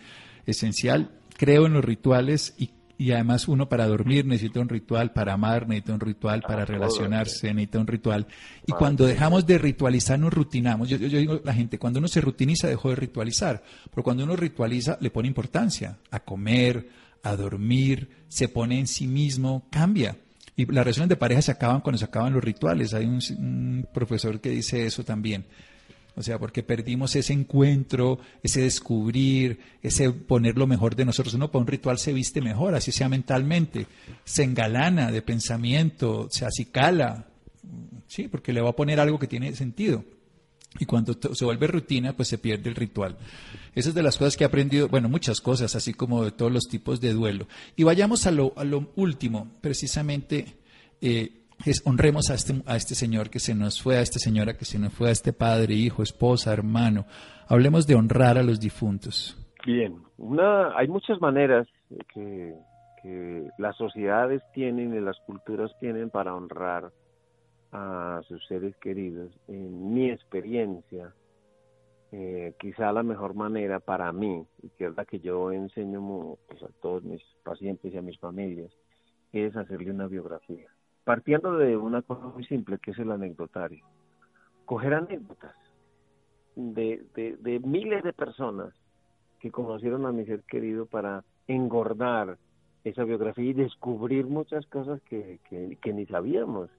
[0.46, 1.12] esencial.
[1.38, 5.68] Creo en los rituales y y además uno para dormir necesita un ritual, para amar
[5.68, 8.28] necesita un ritual, para ah, relacionarse necesita un ritual.
[8.66, 10.90] Y cuando dejamos de ritualizar nos rutinamos.
[10.90, 14.36] Yo, yo, digo, la gente, cuando uno se rutiniza dejó de ritualizar, pero cuando uno
[14.36, 16.88] ritualiza le pone importancia a comer,
[17.24, 20.18] a dormir, se pone en sí mismo, cambia.
[20.56, 22.94] Y las relaciones de pareja se acaban cuando se acaban los rituales.
[22.94, 25.46] Hay un profesor que dice eso también.
[26.18, 31.34] O sea, porque perdimos ese encuentro, ese descubrir, ese poner lo mejor de nosotros.
[31.34, 33.88] Uno para un ritual se viste mejor, así sea mentalmente,
[34.24, 37.28] se engalana de pensamiento, se acicala,
[38.08, 40.06] sí, porque le va a poner algo que tiene sentido.
[40.80, 43.18] Y cuando se vuelve rutina, pues se pierde el ritual.
[43.74, 46.52] Esa es de las cosas que he aprendido, bueno, muchas cosas, así como de todos
[46.52, 47.48] los tipos de duelo.
[47.76, 50.58] Y vayamos a lo, a lo último, precisamente.
[51.02, 51.45] Eh,
[51.86, 54.80] honremos a este, a este Señor que se nos fue, a esta señora que se
[54.80, 57.06] nos fue, a este padre, hijo, esposa, hermano.
[57.48, 59.38] Hablemos de honrar a los difuntos.
[59.66, 61.68] Bien, una, hay muchas maneras
[62.14, 62.54] que,
[63.02, 66.92] que las sociedades tienen y las culturas tienen para honrar
[67.72, 69.32] a sus seres queridos.
[69.48, 71.14] En mi experiencia,
[72.12, 76.62] eh, quizá la mejor manera para mí, y que es la que yo enseño pues,
[76.64, 78.72] a todos mis pacientes y a mis familias,
[79.34, 80.75] es hacerle una biografía
[81.06, 83.86] partiendo de una cosa muy simple que es el anecdotario.
[84.66, 85.56] Coger anécdotas
[86.56, 88.74] de, de, miles de personas
[89.40, 92.38] que conocieron a mi ser querido para engordar
[92.84, 96.70] esa biografía y descubrir muchas cosas que, que, ni sabíamos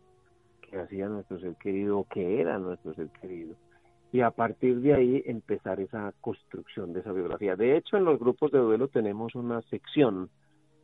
[0.60, 3.54] que hacía nuestro ser querido o que era nuestro ser querido.
[4.12, 7.54] Y a partir de ahí empezar esa construcción de esa biografía.
[7.54, 10.30] De hecho, en los grupos de duelo tenemos una sección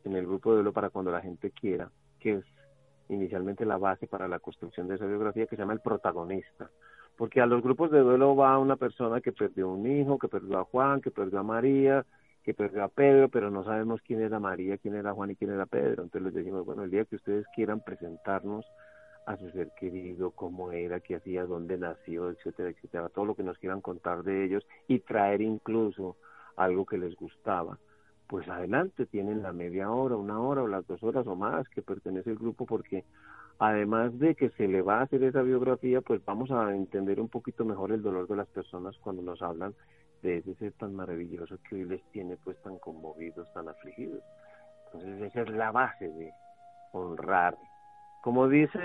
[0.05, 2.45] en el grupo de duelo para cuando la gente quiera, que es
[3.09, 6.69] inicialmente la base para la construcción de esa biografía que se llama el protagonista.
[7.17, 10.59] Porque a los grupos de duelo va una persona que perdió un hijo, que perdió
[10.59, 12.05] a Juan, que perdió a María,
[12.43, 15.51] que perdió a Pedro, pero no sabemos quién era María, quién era Juan y quién
[15.51, 16.03] era Pedro.
[16.03, 18.65] Entonces les decimos, bueno, el día que ustedes quieran presentarnos
[19.25, 23.43] a su ser querido, cómo era, qué hacía, dónde nació, etcétera, etcétera, todo lo que
[23.43, 26.17] nos quieran contar de ellos y traer incluso
[26.57, 27.77] algo que les gustaba
[28.33, 31.83] pues adelante, tienen la media hora, una hora o las dos horas o más que
[31.83, 33.03] pertenece el grupo porque
[33.59, 37.29] además de que se le va a hacer esa biografía, pues vamos a entender un
[37.29, 39.75] poquito mejor el dolor de las personas cuando nos hablan
[40.23, 44.23] de ese ser tan maravilloso que hoy les tiene pues tan conmovidos, tan afligidos.
[44.87, 46.31] Entonces esa es la base de
[46.91, 47.55] honrar.
[48.23, 48.79] Como dice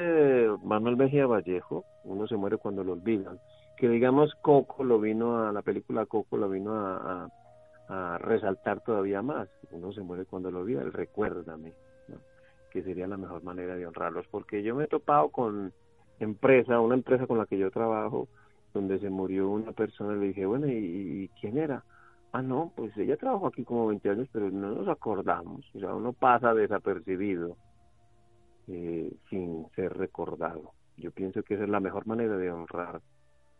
[0.62, 3.38] Manuel Mejía Vallejo, uno se muere cuando lo olvidan,
[3.78, 7.28] que digamos Coco lo vino a, la película Coco lo vino a a
[8.18, 9.48] resaltar todavía más.
[9.70, 11.72] Uno se muere cuando lo olvida, el recuérdame,
[12.70, 15.72] que sería la mejor manera de honrarlos, porque yo me he topado con
[16.18, 18.28] empresa, una empresa con la que yo trabajo,
[18.74, 21.82] donde se murió una persona, le dije, bueno, ¿y, quién era?
[22.32, 25.94] Ah, no, pues ella trabajó aquí como 20 años, pero no nos acordamos, o sea,
[25.94, 27.56] uno pasa desapercibido
[28.66, 30.72] eh, sin ser recordado.
[30.98, 33.00] Yo pienso que esa es la mejor manera de honrar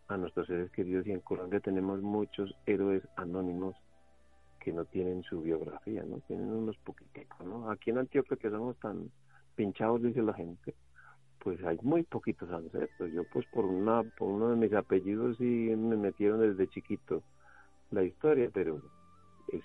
[0.07, 3.75] a nuestros seres queridos y en Colombia tenemos muchos héroes anónimos
[4.59, 6.19] que no tienen su biografía, ¿no?
[6.27, 7.69] Tienen unos poquitos, ¿no?
[7.71, 9.09] Aquí en Antioquia que somos tan
[9.55, 10.75] pinchados, dice la gente,
[11.43, 13.11] pues hay muy poquitos ancestros.
[13.11, 17.23] Yo pues por una por uno de mis apellidos sí me metieron desde chiquito
[17.91, 18.81] la historia, pero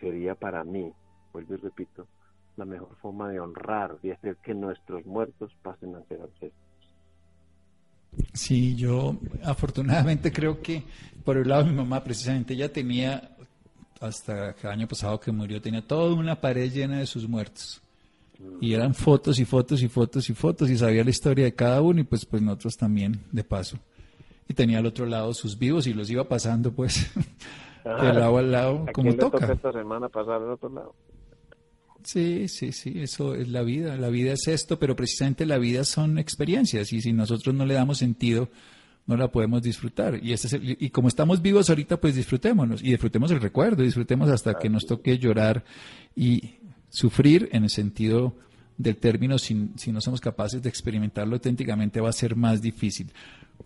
[0.00, 0.92] sería para mí,
[1.32, 2.06] vuelvo y repito,
[2.56, 6.64] la mejor forma de honrar y hacer que nuestros muertos pasen a ser ancestros.
[8.32, 10.84] Sí, yo afortunadamente creo que
[11.24, 13.33] por el lado de mi mamá precisamente ella tenía
[14.00, 17.80] hasta el año pasado que murió tenía toda una pared llena de sus muertos.
[18.60, 21.80] Y eran fotos y fotos y fotos y fotos y sabía la historia de cada
[21.80, 23.78] uno y pues pues nosotros también de paso.
[24.48, 27.10] Y tenía al otro lado sus vivos y los iba pasando pues
[27.84, 29.50] de lado al lado como toca.
[29.52, 30.94] esta semana pasar al otro lado?
[32.02, 33.96] Sí, sí, sí, eso es la vida.
[33.96, 37.74] La vida es esto, pero precisamente la vida son experiencias y si nosotros no le
[37.74, 38.48] damos sentido,
[39.06, 40.18] no la podemos disfrutar.
[40.22, 44.28] Y, ese es y como estamos vivos ahorita, pues disfrutémonos y disfrutemos el recuerdo, disfrutemos
[44.30, 45.64] hasta que nos toque llorar
[46.16, 46.56] y
[46.88, 48.34] sufrir en el sentido
[48.76, 53.12] del término, si, si no somos capaces de experimentarlo auténticamente, va a ser más difícil.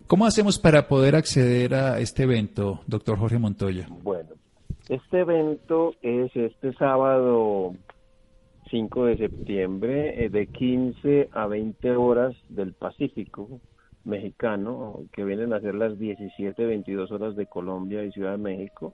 [0.07, 3.87] ¿Cómo hacemos para poder acceder a este evento, doctor Jorge Montoya?
[4.03, 4.29] Bueno,
[4.87, 7.73] este evento es este sábado
[8.69, 13.59] 5 de septiembre eh, de 15 a 20 horas del Pacífico
[14.03, 18.93] mexicano, que vienen a ser las 17, 22 horas de Colombia y Ciudad de México,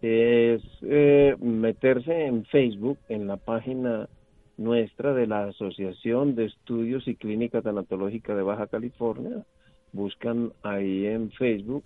[0.00, 4.08] es eh, meterse en Facebook, en la página
[4.56, 9.44] nuestra de la Asociación de Estudios y Clínica Tanatológica de Baja California.
[9.92, 11.84] Buscan ahí en Facebook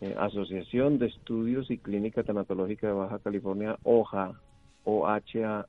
[0.00, 4.38] eh, Asociación de Estudios y Clínica Tanatológica de Baja California, OJA,
[4.84, 5.66] OHAC,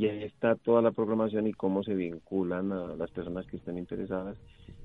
[0.00, 3.76] y ahí está toda la programación y cómo se vinculan a las personas que estén
[3.76, 4.34] interesadas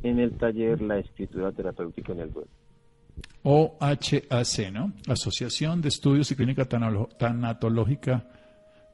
[0.04, 2.50] en el taller La Escritura Terapéutica en el Duelo.
[3.44, 4.92] OHAC, ¿no?
[5.08, 8.26] Asociación de Estudios y Clínica Tanatológica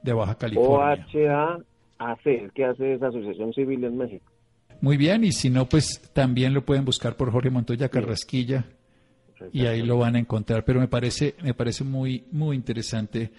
[0.04, 1.08] de Baja California.
[1.98, 4.32] OHAC, ¿qué hace esa asociación civil en México?
[4.80, 8.66] Muy bien, y si no, pues también lo pueden buscar por Jorge Montoya Carrasquilla
[9.52, 10.64] y ahí lo van a encontrar.
[10.66, 13.32] Pero me parece, me parece muy, muy interesante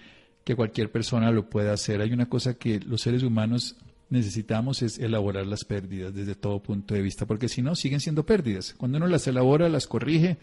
[0.43, 2.01] que cualquier persona lo pueda hacer.
[2.01, 3.77] Hay una cosa que los seres humanos
[4.09, 8.25] necesitamos es elaborar las pérdidas desde todo punto de vista, porque si no, siguen siendo
[8.25, 8.73] pérdidas.
[8.77, 10.37] Cuando uno las elabora, las corrige,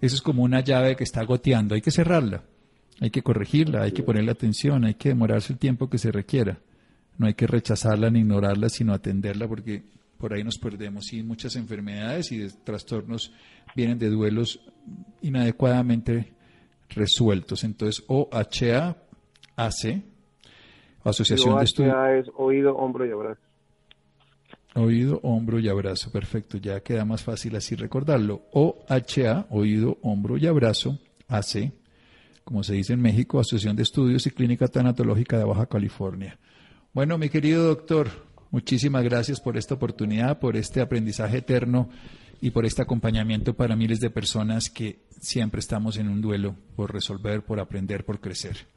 [0.00, 2.44] eso es como una llave que está goteando, hay que cerrarla,
[3.00, 6.58] hay que corregirla, hay que ponerle atención, hay que demorarse el tiempo que se requiera.
[7.16, 9.82] No hay que rechazarla ni ignorarla, sino atenderla, porque
[10.18, 11.12] por ahí nos perdemos.
[11.12, 13.32] Y muchas enfermedades y trastornos
[13.74, 14.60] vienen de duelos
[15.22, 16.32] inadecuadamente
[16.90, 17.64] resueltos.
[17.64, 18.96] Entonces, OHA
[19.58, 20.02] AC,
[21.02, 21.94] Asociación de Estudios.
[22.14, 23.40] es oído, hombro y abrazo.
[24.74, 28.42] Oído, hombro y abrazo, perfecto, ya queda más fácil así recordarlo.
[28.52, 31.72] OHA, oído, hombro y abrazo, AC,
[32.44, 36.38] como se dice en México, Asociación de Estudios y Clínica Tanatológica de Baja California.
[36.92, 38.08] Bueno, mi querido doctor,
[38.50, 41.88] muchísimas gracias por esta oportunidad, por este aprendizaje eterno
[42.40, 46.92] y por este acompañamiento para miles de personas que siempre estamos en un duelo por
[46.92, 48.68] resolver, por aprender, por crecer.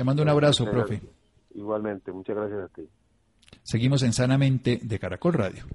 [0.00, 0.98] Le mando un abrazo, profe.
[1.54, 2.88] Igualmente, muchas gracias a ti.
[3.62, 5.66] Seguimos en Sanamente de Caracol Radio.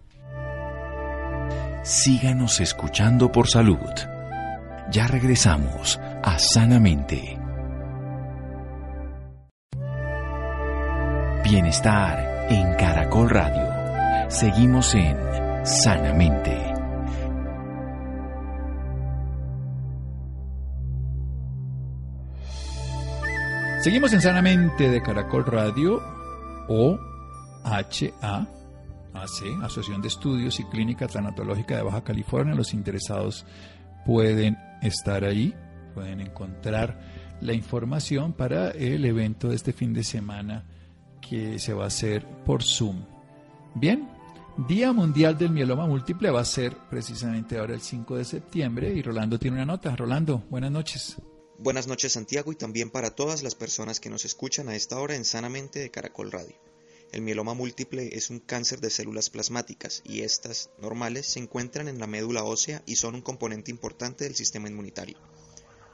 [1.84, 3.78] Síganos escuchando por salud.
[4.90, 7.38] Ya regresamos a Sanamente.
[11.44, 14.32] Bienestar en Caracol Radio.
[14.32, 15.18] Seguimos en
[15.64, 16.75] Sanamente.
[23.86, 26.02] Seguimos en Sanamente de Caracol Radio
[26.67, 27.00] o
[27.63, 28.48] HA,
[29.13, 32.56] Asociación de Estudios y Clínica Tanatológica de Baja California.
[32.56, 33.45] Los interesados
[34.04, 35.54] pueden estar ahí,
[35.93, 37.00] pueden encontrar
[37.41, 40.63] la información para el evento de este fin de semana
[41.21, 43.06] que se va a hacer por Zoom.
[43.76, 44.10] Bien,
[44.67, 49.04] Día Mundial del Mieloma Múltiple va a ser precisamente ahora el 5 de septiembre y
[49.04, 49.95] Rolando tiene una nota.
[49.95, 51.17] Rolando, buenas noches.
[51.58, 55.15] Buenas noches Santiago y también para todas las personas que nos escuchan a esta hora
[55.15, 56.54] en Sanamente de Caracol Radio.
[57.13, 61.98] El mieloma múltiple es un cáncer de células plasmáticas y estas, normales, se encuentran en
[61.98, 65.17] la médula ósea y son un componente importante del sistema inmunitario.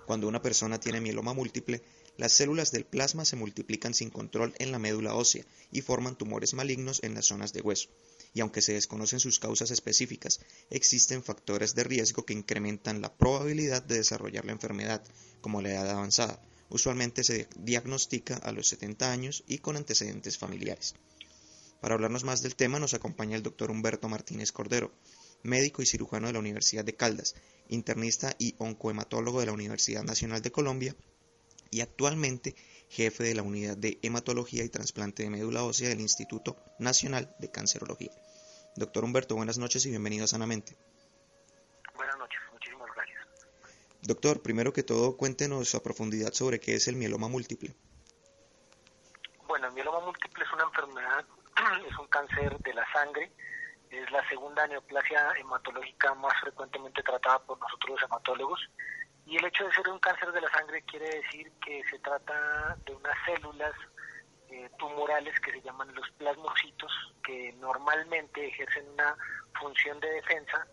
[0.07, 1.83] Cuando una persona tiene mieloma múltiple,
[2.17, 6.55] las células del plasma se multiplican sin control en la médula ósea y forman tumores
[6.55, 7.89] malignos en las zonas de hueso
[8.33, 13.83] y aunque se desconocen sus causas específicas, existen factores de riesgo que incrementan la probabilidad
[13.83, 15.03] de desarrollar la enfermedad,
[15.41, 16.39] como la edad avanzada.
[16.69, 20.95] Usualmente se diagnostica a los 70 años y con antecedentes familiares.
[21.81, 24.91] Para hablarnos más del tema nos acompaña el doctor Humberto Martínez Cordero,
[25.43, 27.35] médico y cirujano de la Universidad de Caldas,
[27.69, 30.95] internista y oncohematólogo de la Universidad Nacional de Colombia
[31.71, 32.55] y actualmente
[32.89, 37.49] jefe de la Unidad de Hematología y Trasplante de Médula Ósea del Instituto Nacional de
[37.49, 38.11] Cancerología.
[38.75, 40.75] Doctor Humberto, buenas noches y bienvenido a Sanamente.
[44.03, 47.75] Doctor, primero que todo, cuéntenos a profundidad sobre qué es el mieloma múltiple.
[49.47, 51.23] Bueno, el mieloma múltiple es una enfermedad,
[51.87, 53.31] es un cáncer de la sangre,
[53.91, 58.59] es la segunda neoplasia hematológica más frecuentemente tratada por nosotros los hematólogos.
[59.27, 62.75] Y el hecho de ser un cáncer de la sangre quiere decir que se trata
[62.83, 63.73] de unas células
[64.49, 66.91] eh, tumorales que se llaman los plasmocitos,
[67.23, 69.15] que normalmente ejercen una
[69.59, 70.67] función de defensa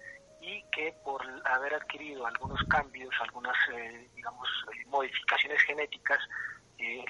[0.49, 6.19] y que por haber adquirido algunos cambios, algunas, eh, digamos, eh, modificaciones genéticas,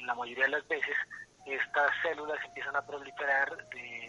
[0.06, 0.96] la mayoría de las veces
[1.44, 3.54] estas células empiezan a proliferar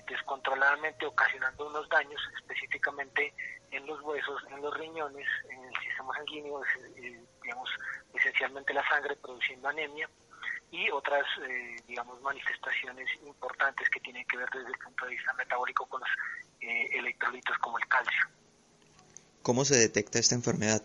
[0.08, 3.34] descontroladamente, ocasionando unos daños específicamente
[3.72, 6.62] en los huesos, en los riñones, en el sistema sanguíneo,
[7.44, 7.70] digamos,
[8.14, 10.10] esencialmente la sangre, produciendo anemia
[10.72, 15.34] y otras, eh, digamos, manifestaciones importantes que tienen que ver desde el punto de vista
[15.34, 16.10] metabólico con los
[16.62, 18.26] eh, electrolitos como el calcio.
[19.42, 20.82] ¿Cómo se detecta esta enfermedad?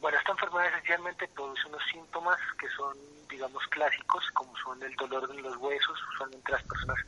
[0.00, 2.96] Bueno, esta enfermedad esencialmente produce unos síntomas que son,
[3.28, 6.98] digamos, clásicos, como son el dolor en los huesos, usualmente las personas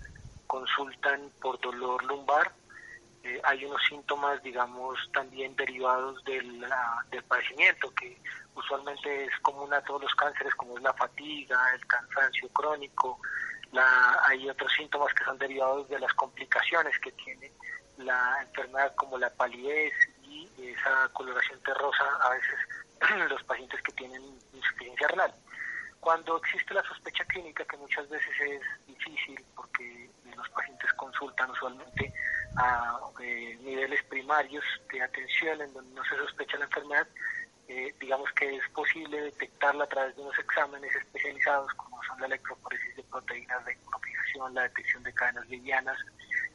[0.47, 2.53] consultan por dolor lumbar,
[3.27, 6.65] eh, hay unos síntomas, digamos, también derivados del,
[7.11, 8.17] del padecimiento, que
[8.55, 13.19] usualmente es común a todos los cánceres, como es la fatiga, el cansancio crónico.
[13.73, 17.51] La, hay otros síntomas que son derivados de las complicaciones que tiene
[17.99, 19.93] la enfermedad, como la palidez
[20.23, 24.23] y esa coloración terrosa, a veces los pacientes que tienen
[24.53, 25.33] insuficiencia renal.
[26.01, 32.13] Cuando existe la sospecha clínica, que muchas veces es difícil porque los pacientes consultan usualmente
[32.57, 37.07] a eh, niveles primarios de atención en donde no se sospecha la enfermedad,
[37.69, 42.27] eh, digamos que es posible detectarla a través de unos exámenes especializados como son la
[42.27, 45.99] electroporesis de proteínas de inmunofijación, la detección de cadenas livianas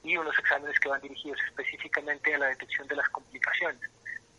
[0.04, 3.90] y unos exámenes que van dirigidos específicamente a la detección de las complicaciones,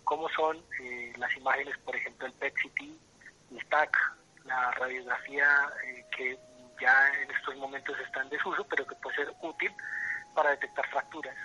[0.04, 2.80] como son eh, las imágenes, por ejemplo, el PET-CT,
[3.52, 3.96] el TAC,
[4.44, 5.46] la radiografía
[6.16, 6.38] que
[6.80, 9.72] ya en estos momentos está en desuso, pero que puede ser útil
[10.34, 11.36] para detectar fracturas.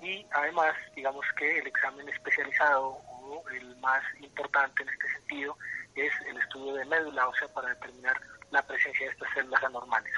[0.00, 5.56] Y además, digamos que el examen especializado o el más importante en este sentido
[5.94, 10.12] es el estudio de médula ósea para determinar la presencia de estas células anormales.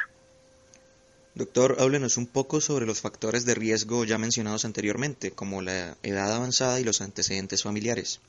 [1.39, 6.35] Doctor, háblenos un poco sobre los factores de riesgo ya mencionados anteriormente, como la edad
[6.35, 8.21] avanzada y los antecedentes familiares.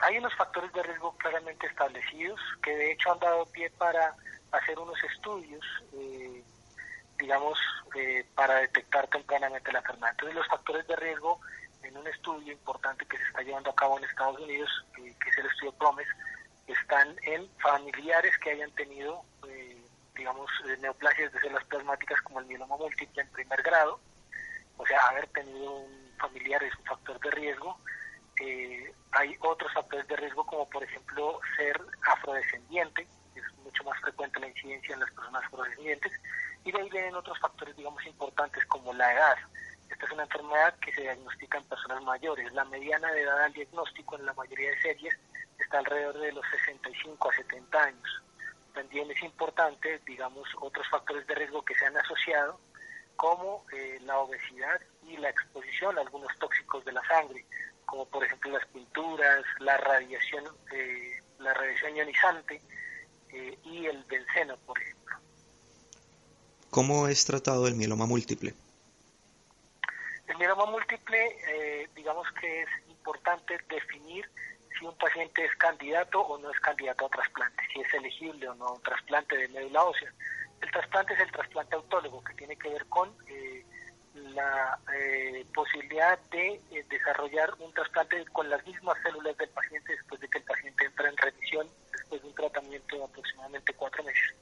[0.00, 4.14] Hay unos factores de riesgo claramente establecidos que de hecho han dado pie para
[4.52, 6.44] hacer unos estudios eh,
[7.18, 7.58] digamos,
[7.94, 10.10] eh, para detectar tempranamente la enfermedad.
[10.10, 11.40] Entonces, los factores de riesgo
[11.82, 15.30] en un estudio importante que se está llevando a cabo en Estados Unidos, eh, que
[15.30, 16.08] es el estudio PROMES,
[16.66, 19.75] están en familiares que hayan tenido, eh,
[20.16, 20.50] digamos,
[20.80, 24.00] neoplasias de células plasmáticas como el mieloma múltiple en primer grado,
[24.76, 27.78] o sea, haber tenido un familiar es un factor de riesgo.
[29.12, 34.48] hay otros factores de riesgo como, por ejemplo, ser afrodescendiente, es mucho más frecuente la
[34.48, 36.12] incidencia en las personas afrodescendientes,
[36.64, 39.36] y de ahí vienen otros factores, digamos, importantes como la edad.
[39.88, 42.52] Esta es una enfermedad que se diagnostica en personas mayores.
[42.52, 45.16] La mediana de edad al diagnóstico en la mayoría de series
[45.58, 48.22] está alrededor de los 65 a 70 años.
[48.76, 52.60] También es importante, digamos, otros factores de riesgo que se han asociado,
[53.16, 57.46] como eh, la obesidad y la exposición a algunos tóxicos de la sangre,
[57.86, 62.60] como por ejemplo las pinturas, la radiación, eh, la radiación ionizante
[63.30, 65.16] eh, y el benceno, por ejemplo.
[66.68, 68.52] ¿Cómo es tratado el mieloma múltiple?
[70.26, 74.28] El mieloma múltiple, eh, digamos que es importante definir
[74.78, 78.54] si un paciente es candidato o no es candidato a trasplante, si es elegible o
[78.54, 80.12] no un trasplante de médula ósea.
[80.60, 83.64] El trasplante es el trasplante autólogo, que tiene que ver con eh,
[84.34, 90.28] la eh, posibilidad de desarrollar un trasplante con las mismas células del paciente después de
[90.28, 94.34] que el paciente entra en remisión, después de un tratamiento de aproximadamente cuatro meses.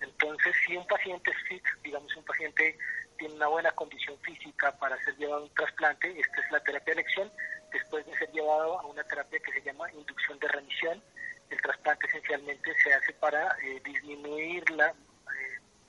[0.00, 2.78] Entonces, si un paciente es fit, digamos un paciente
[3.18, 6.94] tiene una buena condición física para ser llevado a un trasplante, esta es la terapia
[6.94, 7.32] de elección,
[7.72, 11.02] después de ser llevado a una terapia que se llama inducción de remisión,
[11.50, 14.94] el trasplante esencialmente se hace para eh, disminuir la eh,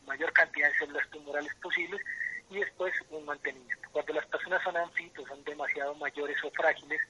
[0.06, 2.02] mayor cantidad de células tumorales posibles
[2.50, 3.90] y después un mantenimiento.
[3.92, 7.02] Cuando las personas son anfitos, son demasiado mayores o frágiles,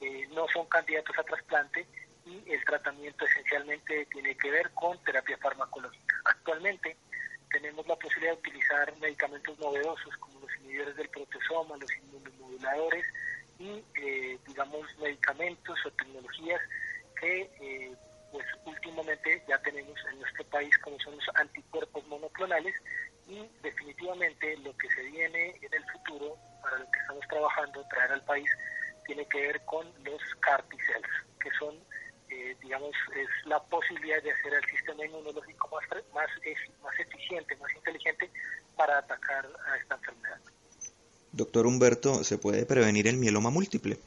[0.00, 1.86] eh, no son candidatos a trasplante
[2.26, 6.14] y el tratamiento esencialmente tiene que ver con terapia farmacológica.
[6.24, 6.96] Actualmente
[7.50, 13.06] tenemos la posibilidad de utilizar medicamentos novedosos como los inhibidores del protesoma, los inmunomoduladores
[13.58, 16.60] y, eh, digamos, medicamentos o tecnologías
[17.20, 17.96] que, eh,
[18.30, 22.74] pues, últimamente ya tenemos en nuestro país, como son los anticuerpos monoclonales,
[23.26, 28.12] y definitivamente lo que se viene en el futuro, para lo que estamos trabajando, traer
[28.12, 28.50] al país,
[29.06, 31.74] tiene que ver con los CAR que son,
[32.30, 36.28] eh, digamos, es la posibilidad de hacer el sistema inmunológico más, más,
[36.82, 38.30] más eficiente, más inteligente
[38.76, 40.40] para atacar a esta enfermedad.
[41.32, 43.98] Doctor Humberto, ¿se puede prevenir el mieloma múltiple?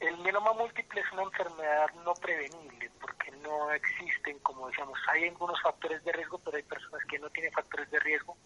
[0.00, 5.60] El mieloma múltiple es una enfermedad no prevenible porque no existen, como decíamos, hay algunos
[5.62, 8.36] factores de riesgo, pero hay personas que no tienen factores de riesgo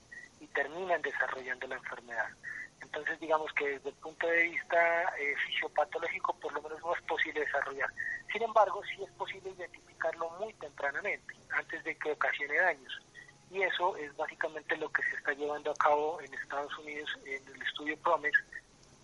[0.40, 2.28] y terminan desarrollando la enfermedad.
[2.82, 7.02] Entonces, digamos que desde el punto de vista eh, fisiopatológico, por lo menos no es
[7.02, 7.90] posible desarrollar.
[8.32, 13.05] Sin embargo, sí es posible identificarlo muy tempranamente, antes de que ocasione daños.
[13.50, 17.46] Y eso es básicamente lo que se está llevando a cabo en Estados Unidos en
[17.54, 18.34] el estudio PROMES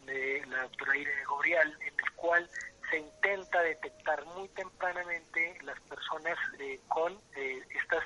[0.06, 2.50] de la doctora Irene Gobrial, en el cual
[2.90, 8.04] se intenta detectar muy tempranamente las personas eh, con eh, estas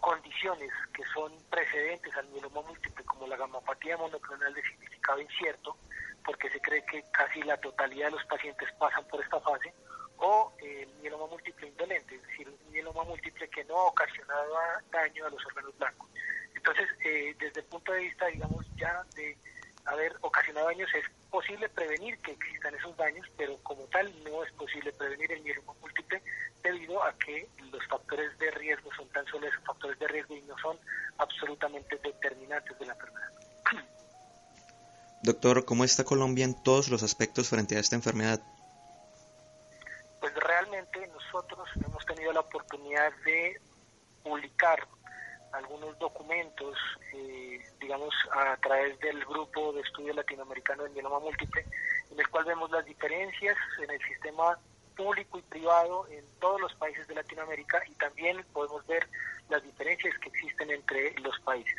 [0.00, 5.76] condiciones que son precedentes al mieloma múltiple, como la gamopatía monoclonal de significado incierto,
[6.24, 9.72] porque se cree que casi la totalidad de los pacientes pasan por esta fase,
[10.20, 14.54] o el mieloma múltiple indolente, es decir, un mieloma múltiple que no ha ocasionado
[14.92, 16.08] daño a los órganos blancos.
[16.54, 19.36] Entonces, eh, desde el punto de vista, digamos, ya de
[19.86, 24.52] haber ocasionado daños, es posible prevenir que existan esos daños, pero como tal no es
[24.52, 26.22] posible prevenir el mieloma múltiple
[26.62, 30.42] debido a que los factores de riesgo son tan solo esos factores de riesgo y
[30.42, 30.78] no son
[31.18, 33.30] absolutamente determinantes de la enfermedad.
[35.22, 38.40] Doctor, ¿cómo está Colombia en todos los aspectos frente a esta enfermedad?
[41.32, 43.60] Nosotros hemos tenido la oportunidad de
[44.24, 44.84] publicar
[45.52, 46.76] algunos documentos,
[47.12, 51.64] eh, digamos, a través del grupo de estudio latinoamericano del mieloma múltiple,
[52.10, 54.58] en el cual vemos las diferencias en el sistema
[54.96, 59.06] público y privado en todos los países de Latinoamérica y también podemos ver
[59.50, 61.78] las diferencias que existen entre los países.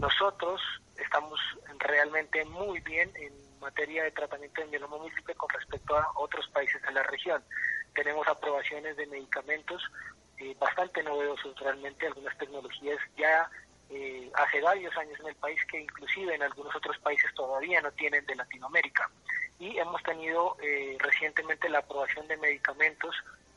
[0.00, 0.60] Nosotros
[0.96, 1.38] estamos
[1.78, 6.82] realmente muy bien en materia de tratamiento del mieloma múltiple con respecto a otros países
[6.82, 7.42] de la región.
[7.98, 9.82] Tenemos aprobaciones de medicamentos
[10.38, 13.50] eh, bastante novedosos realmente, algunas tecnologías ya
[13.90, 17.90] eh, hace varios años en el país que inclusive en algunos otros países todavía no
[17.90, 19.10] tienen de Latinoamérica.
[19.58, 23.16] Y hemos tenido eh, recientemente la aprobación de medicamentos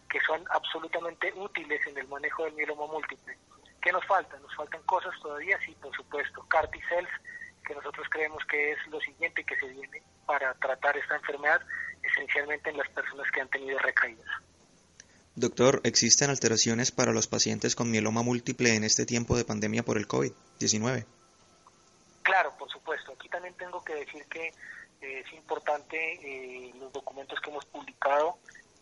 [0.09, 3.37] que son absolutamente útiles en el manejo del mieloma múltiple.
[3.79, 4.39] ¿Qué nos falta?
[4.39, 6.43] Nos faltan cosas todavía, sí, por supuesto.
[6.47, 7.11] CAR cells,
[7.65, 11.61] que nosotros creemos que es lo siguiente que se viene para tratar esta enfermedad,
[12.03, 14.29] esencialmente en las personas que han tenido recaídas.
[15.35, 19.97] Doctor, ¿existen alteraciones para los pacientes con mieloma múltiple en este tiempo de pandemia por
[19.97, 21.05] el COVID-19?
[22.21, 23.13] Claro, por supuesto.
[23.13, 28.37] Aquí también tengo que decir que eh, es importante eh, los documentos que hemos publicado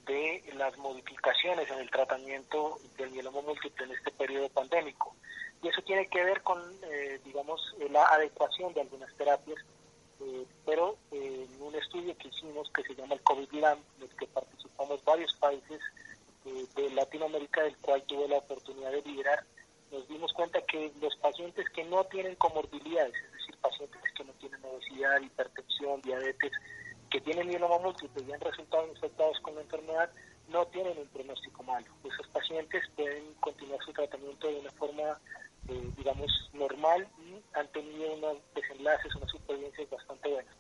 [0.08, 5.16] de las modificaciones en el tratamiento del mieloma múltiple en este periodo pandémico.
[5.62, 9.58] Y eso tiene que ver con, eh, digamos, la adecuación de algunas terapias,
[10.66, 15.04] pero en un estudio que hicimos que se llama el COVID-LAM, en el que participamos
[15.04, 15.80] varios países
[16.76, 19.44] de Latinoamérica, del cual tuve la oportunidad de liderar,
[19.92, 24.34] nos dimos cuenta que los pacientes que no tienen comorbilidades, es decir, pacientes que no
[24.34, 26.52] tienen obesidad, hipertensión, diabetes,
[27.10, 30.12] que tienen mieloma múltiple y han resultado infectados con la enfermedad,
[30.50, 31.88] no tienen un pronóstico malo.
[32.04, 35.20] Esos pacientes pueden continuar su tratamiento de una forma,
[35.68, 40.56] eh, digamos, normal y han tenido unos desenlaces, unas supervivencias bastante buenas.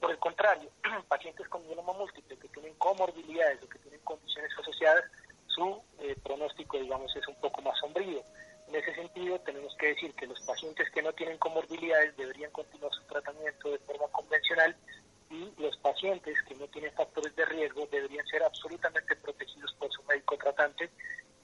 [0.00, 0.70] Por el contrario,
[1.08, 5.04] pacientes con mieloma múltiple que tienen comorbilidades o que tienen condiciones asociadas,
[5.46, 8.22] su eh, pronóstico, digamos, es un poco más sombrío.
[8.68, 12.92] En ese sentido, tenemos que decir que los pacientes que no tienen comorbilidades deberían continuar
[12.92, 14.76] su tratamiento de forma convencional
[15.30, 20.02] y los pacientes que no tienen factores de riesgo deberían ser absolutamente protegidos por su
[20.04, 20.90] médico tratante,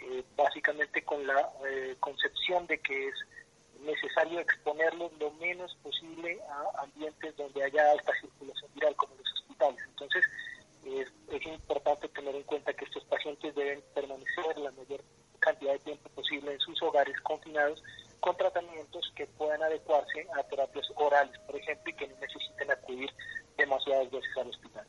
[0.01, 3.15] eh, básicamente con la eh, concepción de que es
[3.81, 9.81] necesario exponerlos lo menos posible a ambientes donde haya alta circulación viral, como los hospitales.
[9.89, 10.25] Entonces,
[10.85, 15.03] es, es importante tener en cuenta que estos pacientes deben permanecer la mayor
[15.41, 17.83] cantidad de tiempo posible en sus hogares confinados
[18.25, 23.11] con tratamientos que puedan adecuarse a terapias orales, por ejemplo, y que no necesiten acudir
[23.59, 24.87] demasiadas veces al hospital.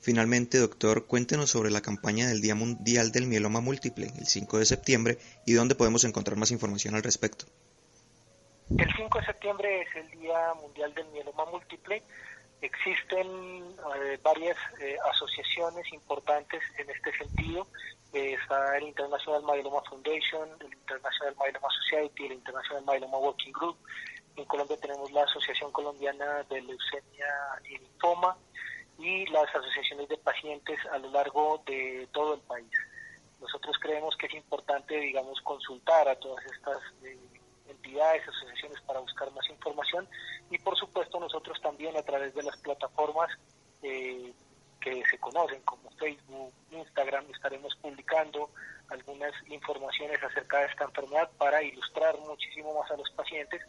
[0.00, 4.66] Finalmente, doctor, cuéntenos sobre la campaña del Día Mundial del Mieloma Múltiple, el 5 de
[4.66, 7.44] septiembre, y dónde podemos encontrar más información al respecto.
[8.76, 12.02] El 5 de septiembre es el Día Mundial del Mieloma Múltiple.
[12.62, 17.66] Existen eh, varias eh, asociaciones importantes en este sentido.
[18.12, 23.76] Eh, está el International Myeloma Foundation, el International Myeloma Society, el International Myeloma Working Group.
[24.36, 27.26] En Colombia tenemos la Asociación Colombiana de Leucemia
[27.64, 28.36] y Linfoma
[28.96, 32.70] y las asociaciones de pacientes a lo largo de todo el país.
[33.40, 36.78] Nosotros creemos que es importante, digamos, consultar a todas estas
[37.72, 40.08] entidades, asociaciones para buscar más información.
[40.50, 43.30] Y por supuesto nosotros también a través de las plataformas
[43.82, 44.32] eh,
[44.82, 48.50] que se conocen como Facebook, Instagram, estaremos publicando
[48.88, 53.62] algunas informaciones acerca de esta enfermedad para ilustrar muchísimo más a los pacientes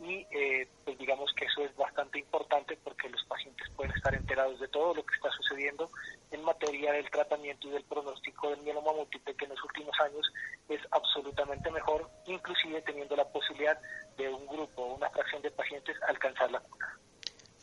[0.00, 4.58] y eh, pues digamos que eso es bastante importante porque los pacientes pueden estar enterados
[4.58, 5.90] de todo lo que está sucediendo
[6.30, 10.32] en materia del tratamiento y del pronóstico del mieloma múltiple que en los últimos años
[10.68, 13.78] es absolutamente mejor, inclusive teniendo la posibilidad
[14.16, 17.00] de un grupo o una fracción de pacientes alcanzar la cura.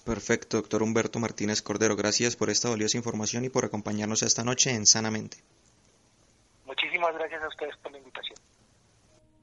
[0.08, 1.98] Perfecto, doctor Humberto Martínez Cordero.
[1.98, 5.36] Gracias por esta valiosa información y por acompañarnos esta noche en Sanamente.
[6.66, 8.40] Muchísimas gracias a ustedes por la invitación.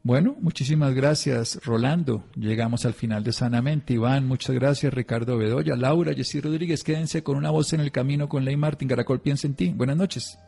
[0.02, 2.24] Bueno, muchísimas gracias, Rolando.
[2.34, 3.92] Llegamos al final de Sanamente.
[3.92, 4.94] Iván, muchas gracias.
[4.94, 8.88] Ricardo Bedoya, Laura, Jessy Rodríguez, quédense con una voz en el camino con Ley Martín.
[8.88, 9.68] Caracol piensa en ti.
[9.68, 10.38] Buenas noches.